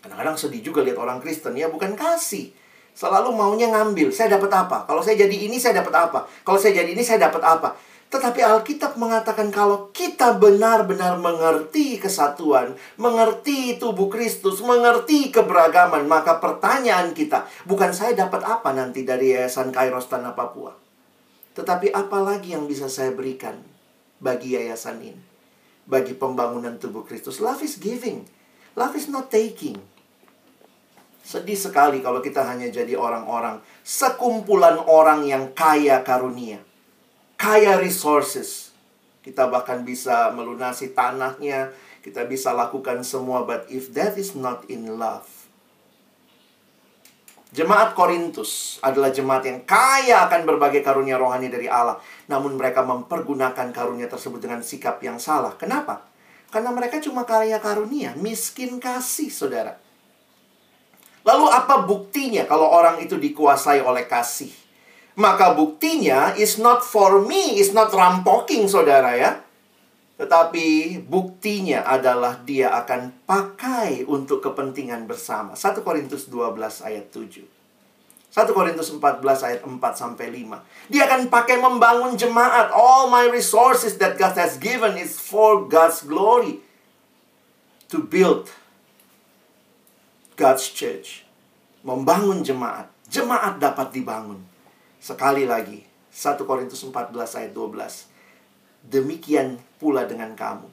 Kadang-kadang 0.06 0.38
sedih 0.38 0.62
juga 0.62 0.86
lihat 0.86 1.02
orang 1.02 1.17
Kristen 1.17 1.58
ya, 1.58 1.65
bukan 1.65 1.97
kasih. 1.97 2.54
Selalu 2.93 3.34
maunya 3.34 3.73
ngambil. 3.73 4.13
Saya 4.13 4.38
dapat 4.38 4.54
apa? 4.54 4.86
Kalau 4.86 5.02
saya 5.02 5.25
jadi 5.25 5.49
ini, 5.49 5.58
saya 5.58 5.82
dapat 5.82 5.95
apa? 5.97 6.30
Kalau 6.45 6.62
saya 6.62 6.78
jadi 6.78 6.93
ini, 6.93 7.02
saya 7.02 7.25
dapat 7.25 7.41
apa? 7.41 7.73
Tetapi 8.10 8.41
Alkitab 8.41 8.98
mengatakan 8.98 9.54
kalau 9.54 9.93
kita 9.93 10.34
benar-benar 10.34 11.22
mengerti 11.22 12.02
kesatuan, 12.02 12.74
mengerti 12.98 13.78
tubuh 13.78 14.10
Kristus, 14.10 14.65
mengerti 14.65 15.30
keberagaman, 15.30 16.10
maka 16.10 16.41
pertanyaan 16.41 17.13
kita 17.13 17.45
bukan 17.69 17.93
saya 17.93 18.17
dapat 18.17 18.41
apa 18.41 18.74
nanti 18.74 19.06
dari 19.06 19.38
Yayasan 19.38 19.69
Kairos 19.69 20.10
Tanah 20.10 20.34
Papua. 20.34 20.74
Tetapi 21.54 21.93
apa 21.93 22.17
lagi 22.17 22.58
yang 22.58 22.65
bisa 22.65 22.89
saya 22.89 23.13
berikan 23.13 23.62
bagi 24.17 24.56
yayasan 24.56 25.02
ini? 25.04 25.24
Bagi 25.84 26.15
pembangunan 26.15 26.80
tubuh 26.80 27.04
Kristus. 27.04 27.43
Love 27.43 27.65
is 27.65 27.82
giving. 27.82 28.24
Love 28.80 28.95
is 28.95 29.12
not 29.12 29.28
taking. 29.28 29.76
Sedih 31.19 31.60
sekali 31.60 32.00
kalau 32.00 32.24
kita 32.24 32.48
hanya 32.48 32.72
jadi 32.72 32.95
orang-orang, 32.95 33.60
sekumpulan 33.84 34.80
orang 34.88 35.28
yang 35.28 35.52
kaya 35.52 36.00
karunia 36.06 36.69
kaya 37.39 37.80
resources. 37.80 38.75
Kita 39.23 39.47
bahkan 39.47 39.88
bisa 39.88 40.28
melunasi 40.36 40.91
tanahnya, 40.91 41.71
kita 42.04 42.28
bisa 42.28 42.52
lakukan 42.52 42.99
semua, 43.08 43.47
but 43.47 43.63
if 43.71 43.95
that 43.95 44.19
is 44.19 44.36
not 44.36 44.67
in 44.67 44.99
love. 44.99 45.28
Jemaat 47.49 47.97
Korintus 47.97 48.78
adalah 48.86 49.10
jemaat 49.10 49.41
yang 49.41 49.65
kaya 49.65 50.30
akan 50.30 50.45
berbagai 50.45 50.86
karunia 50.86 51.17
rohani 51.17 51.49
dari 51.49 51.65
Allah. 51.65 51.97
Namun 52.30 52.54
mereka 52.54 52.86
mempergunakan 52.86 53.73
karunia 53.73 54.06
tersebut 54.06 54.38
dengan 54.38 54.62
sikap 54.62 55.02
yang 55.02 55.17
salah. 55.17 55.58
Kenapa? 55.58 56.06
Karena 56.54 56.69
mereka 56.69 57.02
cuma 57.02 57.25
kaya 57.25 57.58
karunia, 57.58 58.13
miskin 58.21 58.78
kasih, 58.78 59.34
saudara. 59.34 59.82
Lalu 61.25 61.45
apa 61.49 61.89
buktinya 61.89 62.45
kalau 62.45 62.69
orang 62.69 63.02
itu 63.02 63.17
dikuasai 63.17 63.82
oleh 63.82 64.06
kasih? 64.06 64.69
Maka 65.17 65.58
buktinya 65.58 66.38
is 66.38 66.62
not 66.62 66.86
for 66.86 67.24
me, 67.26 67.58
is 67.58 67.74
not 67.74 67.89
rampoking 67.89 68.69
saudara 68.69 69.15
ya. 69.17 69.32
Tetapi 70.19 71.00
buktinya 71.08 71.88
adalah 71.88 72.43
dia 72.43 72.76
akan 72.76 73.24
pakai 73.24 74.04
untuk 74.04 74.43
kepentingan 74.43 75.08
bersama. 75.08 75.56
1 75.56 75.80
Korintus 75.80 76.28
12 76.28 76.60
ayat 76.84 77.08
7. 77.08 77.48
1 78.30 78.52
Korintus 78.52 78.91
14 78.91 79.24
ayat 79.24 79.62
4 79.63 79.80
sampai 79.95 80.28
5. 80.28 80.91
Dia 80.91 81.08
akan 81.08 81.32
pakai 81.32 81.58
membangun 81.63 82.19
jemaat. 82.19 82.69
All 82.76 83.08
my 83.08 83.32
resources 83.32 83.95
that 84.04 84.19
God 84.19 84.36
has 84.36 84.60
given 84.60 85.00
is 85.00 85.15
for 85.15 85.65
God's 85.72 86.04
glory. 86.04 86.60
To 87.89 88.04
build 88.04 88.52
God's 90.36 90.67
church. 90.67 91.24
Membangun 91.88 92.43
jemaat. 92.43 92.91
Jemaat 93.08 93.58
dapat 93.58 93.95
dibangun. 93.95 94.49
Sekali 95.00 95.48
lagi, 95.48 95.80
1 96.12 96.44
Korintus 96.44 96.84
14 96.84 97.16
ayat 97.16 97.52
12. 97.56 98.12
Demikian 98.84 99.56
pula 99.80 100.04
dengan 100.04 100.36
kamu. 100.36 100.68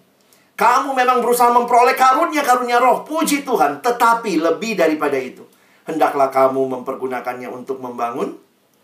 Kamu 0.59 0.97
memang 0.97 1.23
berusaha 1.23 1.53
memperoleh 1.53 1.95
karunia-karunia 1.95 2.83
roh. 2.83 3.07
Puji 3.07 3.47
Tuhan. 3.47 3.85
Tetapi 3.85 4.41
lebih 4.41 4.75
daripada 4.75 5.15
itu. 5.15 5.45
Hendaklah 5.87 6.33
kamu 6.33 6.81
mempergunakannya 6.81 7.47
untuk 7.53 7.79
membangun 7.79 8.35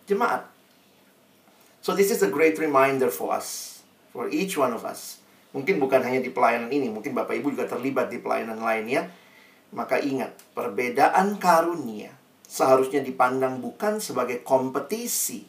jemaat. 0.07 0.47
So 1.83 1.97
this 1.97 2.15
is 2.15 2.23
a 2.23 2.31
great 2.31 2.61
reminder 2.61 3.11
for 3.11 3.35
us. 3.35 3.81
For 4.13 4.29
each 4.29 4.55
one 4.55 4.77
of 4.77 4.85
us. 4.85 5.19
Mungkin 5.57 5.81
bukan 5.81 6.05
hanya 6.05 6.21
di 6.21 6.29
pelayanan 6.29 6.69
ini. 6.69 6.93
Mungkin 6.93 7.17
Bapak 7.17 7.35
Ibu 7.41 7.57
juga 7.57 7.65
terlibat 7.65 8.13
di 8.13 8.21
pelayanan 8.21 8.61
lainnya. 8.61 9.09
Maka 9.73 9.97
ingat, 9.97 10.37
perbedaan 10.53 11.41
karunia 11.41 12.22
seharusnya 12.53 13.01
dipandang 13.01 13.65
bukan 13.65 13.97
sebagai 13.97 14.45
kompetisi, 14.45 15.41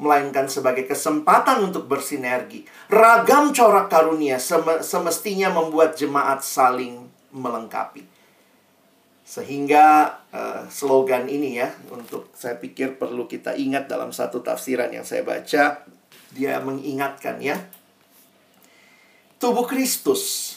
melainkan 0.00 0.48
sebagai 0.48 0.88
kesempatan 0.88 1.68
untuk 1.68 1.84
bersinergi. 1.84 2.64
Ragam 2.88 3.52
corak 3.52 3.92
karunia 3.92 4.40
semestinya 4.80 5.52
membuat 5.52 6.00
jemaat 6.00 6.40
saling 6.40 7.04
melengkapi. 7.36 8.08
Sehingga 9.28 10.16
uh, 10.32 10.64
slogan 10.72 11.28
ini 11.28 11.60
ya, 11.60 11.68
untuk 11.92 12.32
saya 12.32 12.56
pikir 12.56 12.96
perlu 12.96 13.28
kita 13.28 13.52
ingat 13.52 13.84
dalam 13.84 14.08
satu 14.08 14.40
tafsiran 14.40 14.88
yang 14.88 15.04
saya 15.04 15.20
baca, 15.20 15.84
dia 16.32 16.54
mengingatkan 16.64 17.36
ya, 17.44 17.60
tubuh 19.36 19.68
Kristus 19.68 20.56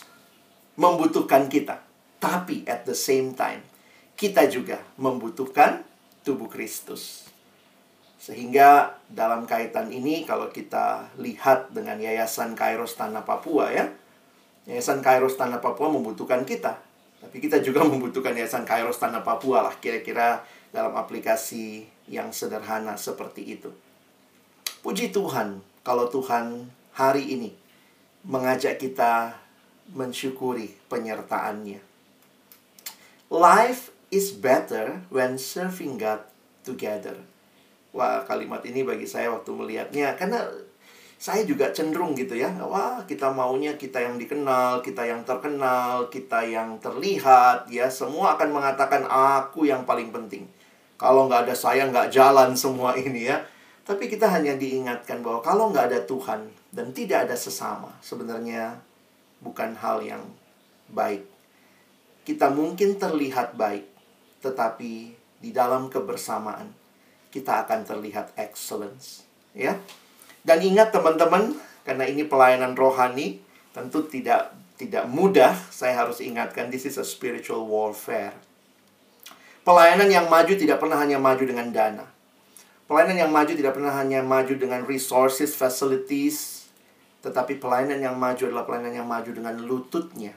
membutuhkan 0.80 1.52
kita, 1.52 1.84
tapi 2.24 2.64
at 2.64 2.88
the 2.88 2.96
same 2.96 3.36
time 3.36 3.71
kita 4.22 4.46
juga 4.46 4.78
membutuhkan 5.02 5.82
tubuh 6.22 6.46
Kristus. 6.46 7.26
Sehingga 8.22 9.02
dalam 9.10 9.50
kaitan 9.50 9.90
ini 9.90 10.30
kalau 10.30 10.54
kita 10.54 11.10
lihat 11.18 11.74
dengan 11.74 11.98
Yayasan 11.98 12.54
Kairos 12.54 12.94
Tanah 12.94 13.26
Papua 13.26 13.74
ya. 13.74 13.90
Yayasan 14.70 15.02
Kairos 15.02 15.42
Tanah 15.42 15.58
Papua 15.58 15.90
membutuhkan 15.90 16.46
kita. 16.46 16.78
Tapi 17.18 17.42
kita 17.42 17.66
juga 17.66 17.82
membutuhkan 17.90 18.38
Yayasan 18.38 18.62
Kairos 18.62 19.02
Tanah 19.02 19.26
Papua 19.26 19.66
lah 19.66 19.74
kira-kira 19.82 20.46
dalam 20.70 20.94
aplikasi 20.94 21.90
yang 22.06 22.30
sederhana 22.30 23.02
seperti 23.02 23.58
itu. 23.58 23.74
Puji 24.86 25.10
Tuhan 25.10 25.66
kalau 25.82 26.14
Tuhan 26.14 26.70
hari 26.94 27.26
ini 27.26 27.58
mengajak 28.22 28.78
kita 28.78 29.34
mensyukuri 29.98 30.78
penyertaannya. 30.94 31.82
Life 33.34 34.01
is 34.12 34.36
better 34.36 35.02
when 35.08 35.40
serving 35.40 35.98
God 35.98 36.28
together. 36.68 37.16
Wah, 37.96 38.24
kalimat 38.28 38.64
ini 38.68 38.84
bagi 38.84 39.08
saya 39.08 39.32
waktu 39.32 39.52
melihatnya 39.52 40.16
karena 40.16 40.48
saya 41.22 41.46
juga 41.46 41.70
cenderung 41.70 42.18
gitu 42.18 42.34
ya. 42.34 42.50
Wah, 42.66 43.06
kita 43.06 43.30
maunya 43.30 43.78
kita 43.78 44.02
yang 44.02 44.18
dikenal, 44.18 44.82
kita 44.82 45.06
yang 45.06 45.22
terkenal, 45.22 46.10
kita 46.10 46.42
yang 46.44 46.82
terlihat 46.82 47.70
ya. 47.70 47.88
Semua 47.94 48.36
akan 48.36 48.50
mengatakan 48.50 49.06
aku 49.06 49.70
yang 49.70 49.86
paling 49.86 50.10
penting. 50.10 50.50
Kalau 50.98 51.30
nggak 51.30 51.46
ada 51.50 51.56
saya 51.58 51.86
nggak 51.90 52.10
jalan 52.10 52.58
semua 52.58 52.98
ini 52.98 53.30
ya. 53.30 53.38
Tapi 53.86 54.10
kita 54.10 54.30
hanya 54.34 54.58
diingatkan 54.58 55.22
bahwa 55.22 55.46
kalau 55.46 55.70
nggak 55.70 55.94
ada 55.94 56.00
Tuhan 56.06 56.48
dan 56.72 56.90
tidak 56.90 57.30
ada 57.30 57.36
sesama, 57.36 57.92
sebenarnya 58.02 58.82
bukan 59.46 59.78
hal 59.78 60.02
yang 60.02 60.24
baik. 60.90 61.22
Kita 62.26 62.54
mungkin 62.54 62.98
terlihat 63.02 63.58
baik, 63.58 63.91
tetapi 64.42 65.14
di 65.42 65.50
dalam 65.50 65.88
kebersamaan 65.88 66.70
kita 67.32 67.64
akan 67.66 67.88
terlihat 67.88 68.36
excellence, 68.36 69.24
ya. 69.56 69.80
Dan 70.42 70.60
ingat 70.66 70.92
teman-teman, 70.92 71.56
karena 71.86 72.06
ini 72.10 72.28
pelayanan 72.28 72.76
rohani, 72.76 73.40
tentu 73.72 74.04
tidak 74.10 74.52
tidak 74.76 75.06
mudah, 75.06 75.54
saya 75.70 75.94
harus 75.94 76.18
ingatkan 76.20 76.74
this 76.74 76.90
is 76.90 76.98
a 76.98 77.06
spiritual 77.06 77.70
warfare. 77.70 78.34
Pelayanan 79.62 80.10
yang 80.10 80.26
maju 80.26 80.58
tidak 80.58 80.82
pernah 80.82 80.98
hanya 80.98 81.22
maju 81.22 81.44
dengan 81.46 81.70
dana. 81.70 82.10
Pelayanan 82.90 83.24
yang 83.24 83.32
maju 83.32 83.54
tidak 83.54 83.78
pernah 83.78 83.94
hanya 83.94 84.26
maju 84.26 84.58
dengan 84.58 84.82
resources, 84.90 85.54
facilities, 85.54 86.66
tetapi 87.22 87.62
pelayanan 87.62 88.02
yang 88.02 88.18
maju 88.18 88.42
adalah 88.50 88.66
pelayanan 88.66 89.06
yang 89.06 89.08
maju 89.08 89.30
dengan 89.30 89.56
lututnya. 89.62 90.34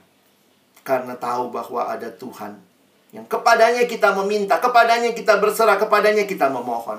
Karena 0.84 1.16
tahu 1.16 1.48
bahwa 1.48 1.88
ada 1.88 2.12
Tuhan 2.12 2.73
yang 3.14 3.30
kepadanya 3.30 3.86
kita 3.86 4.10
meminta, 4.10 4.58
kepadanya 4.58 5.14
kita 5.14 5.38
berserah, 5.38 5.78
kepadanya 5.78 6.26
kita 6.26 6.50
memohon. 6.50 6.98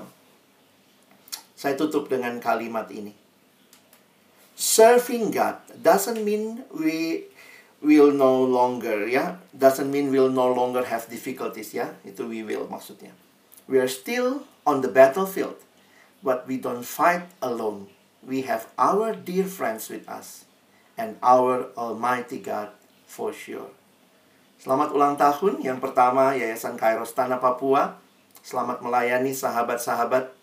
Saya 1.60 1.76
tutup 1.76 2.08
dengan 2.08 2.40
kalimat 2.40 2.88
ini. 2.88 3.12
Serving 4.56 5.36
God 5.36 5.60
doesn't 5.84 6.24
mean 6.24 6.64
we 6.72 7.28
will 7.84 8.16
no 8.16 8.48
longer 8.48 9.04
ya, 9.04 9.44
doesn't 9.52 9.92
mean 9.92 10.08
we'll 10.08 10.32
no 10.32 10.48
longer 10.48 10.88
have 10.88 11.12
difficulties 11.12 11.76
ya. 11.76 11.92
Itu 12.08 12.32
we 12.32 12.48
will 12.48 12.72
maksudnya. 12.72 13.12
We 13.68 13.84
are 13.84 13.92
still 13.92 14.48
on 14.64 14.80
the 14.80 14.92
battlefield, 14.92 15.60
but 16.24 16.48
we 16.48 16.56
don't 16.56 16.88
fight 16.88 17.28
alone. 17.44 17.92
We 18.24 18.48
have 18.48 18.72
our 18.80 19.12
dear 19.12 19.52
friends 19.52 19.92
with 19.92 20.08
us 20.08 20.48
and 20.96 21.20
our 21.20 21.76
Almighty 21.76 22.40
God 22.40 22.72
for 23.04 23.36
sure. 23.36 23.76
Selamat 24.66 24.98
ulang 24.98 25.14
tahun 25.14 25.62
yang 25.62 25.78
pertama 25.78 26.34
Yayasan 26.34 26.74
Kairos 26.74 27.14
Tanah 27.14 27.38
Papua. 27.38 28.02
Selamat 28.42 28.82
melayani 28.82 29.30
sahabat-sahabat. 29.30 30.34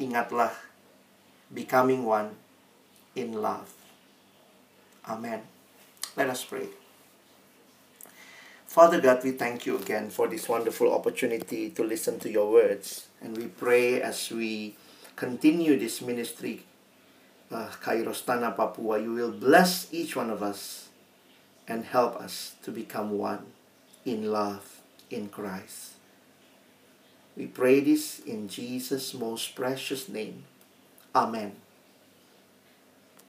Ingatlah 0.00 0.56
becoming 1.52 2.08
one 2.08 2.32
in 3.12 3.36
love. 3.44 3.68
Amen. 5.04 5.44
Let 6.16 6.32
us 6.32 6.40
pray. 6.48 6.72
Father 8.64 9.04
God, 9.04 9.20
we 9.20 9.36
thank 9.36 9.68
you 9.68 9.76
again 9.76 10.08
for 10.08 10.32
this 10.32 10.48
wonderful 10.48 10.88
opportunity 10.88 11.68
to 11.76 11.84
listen 11.84 12.16
to 12.24 12.32
your 12.32 12.48
words. 12.48 13.12
And 13.20 13.36
we 13.36 13.52
pray 13.52 14.00
as 14.00 14.32
we 14.32 14.80
continue 15.12 15.76
this 15.76 16.00
ministry 16.00 16.64
uh, 17.52 17.68
Kairos 17.84 18.24
Tanah 18.24 18.56
Papua, 18.56 18.96
you 18.96 19.12
will 19.12 19.36
bless 19.36 19.92
each 19.92 20.16
one 20.16 20.32
of 20.32 20.40
us 20.40 20.81
and 21.68 21.84
help 21.84 22.16
us 22.16 22.54
to 22.62 22.70
become 22.70 23.18
one 23.18 23.46
in 24.04 24.30
love 24.30 24.80
in 25.10 25.28
Christ. 25.28 25.92
We 27.36 27.46
pray 27.46 27.80
this 27.80 28.18
in 28.20 28.48
Jesus' 28.48 29.14
most 29.14 29.54
precious 29.54 30.08
name. 30.08 30.44
Amen. 31.14 31.61